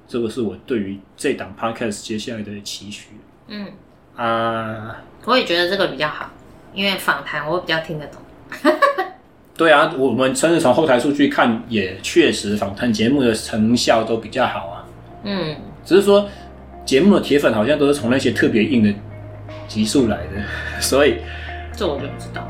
[0.07, 3.09] 这个是我对于这档 podcast 接下来的期许。
[3.47, 3.67] 嗯
[4.15, 6.29] 啊，我也觉得这个比较好，
[6.73, 8.21] 因为访谈我比较听得懂。
[9.57, 14.85] 对啊，我们甚至从后台数据看，也确实访谈节目的成效都比较好啊。
[15.23, 15.55] 嗯，
[15.85, 16.29] 只是说
[16.85, 18.93] 节目的铁粉好像都是从那些特别硬的
[19.67, 20.41] 集数来的，
[20.81, 21.17] 所以
[21.75, 22.47] 这我就不知道。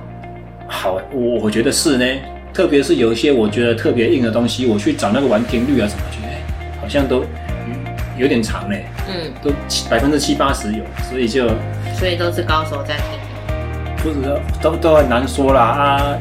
[0.67, 2.21] 好，我我觉得是呢，
[2.53, 7.23] 特别是有一些我觉得特别硬的东西，我去找那个完听率啊什么，觉得好像都。
[8.17, 11.47] 有点长嘞，嗯，都七百分之七八十有，所以就，
[11.97, 13.19] 所以都是高手在听，
[13.97, 16.17] 不知道都都很难说啦啊。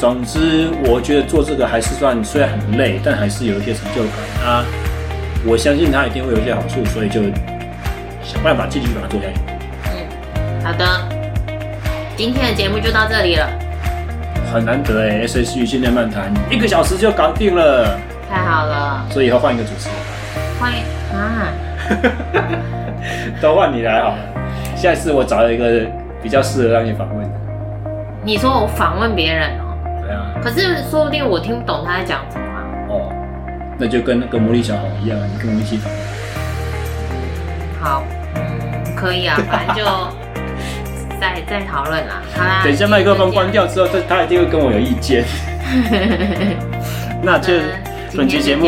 [0.00, 4.64] 总之，我觉得做这个还是算虽然很累，但还是有一些成就感啊。
[5.46, 7.22] 我相信它一定会有一些好处，所以就
[8.22, 9.40] 想办法继续把它做下去。
[9.90, 11.08] 嗯，好的，
[12.16, 13.48] 今天的节目就到这里了。
[14.52, 17.98] 很难得哎，S S U 训练漫谈一个小时就搞定了，
[18.30, 19.06] 太好了。
[19.10, 19.96] 所以以后换一个主持人。
[20.64, 20.82] 欢迎
[21.14, 21.52] 啊！
[23.38, 24.16] 都换你来好了。
[24.74, 25.82] 下次我找了一个
[26.22, 27.38] 比较适合让你访问的。
[28.22, 29.76] 你说我访问别人哦？
[30.00, 30.32] 对啊。
[30.42, 32.64] 可是说不定我听不懂他在讲什么啊。
[32.88, 33.12] 哦，
[33.76, 36.02] 那就跟那个魔力小红一样，你跟我一起访问。
[37.82, 38.02] 好，
[38.36, 39.84] 嗯，可以啊，反正就
[41.20, 42.22] 再再讨论啦。
[42.34, 45.26] 好啦，等一下麦克风关掉之后，他他一定会跟我有意见。
[47.20, 47.52] 那就
[48.16, 48.66] 本期节目。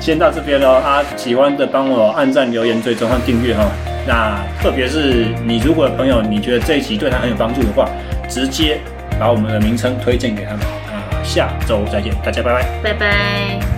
[0.00, 1.04] 先到这边喽啊！
[1.16, 3.70] 喜欢的帮我按赞、留言、追踪和订阅哈。
[4.08, 7.88] 那特别是你如果朋友你觉得这一集对他很有帮助的话，
[8.28, 8.80] 直接
[9.18, 11.04] 把我们的名称推荐给他们啊！
[11.22, 13.69] 下周再见，大家拜拜，拜拜。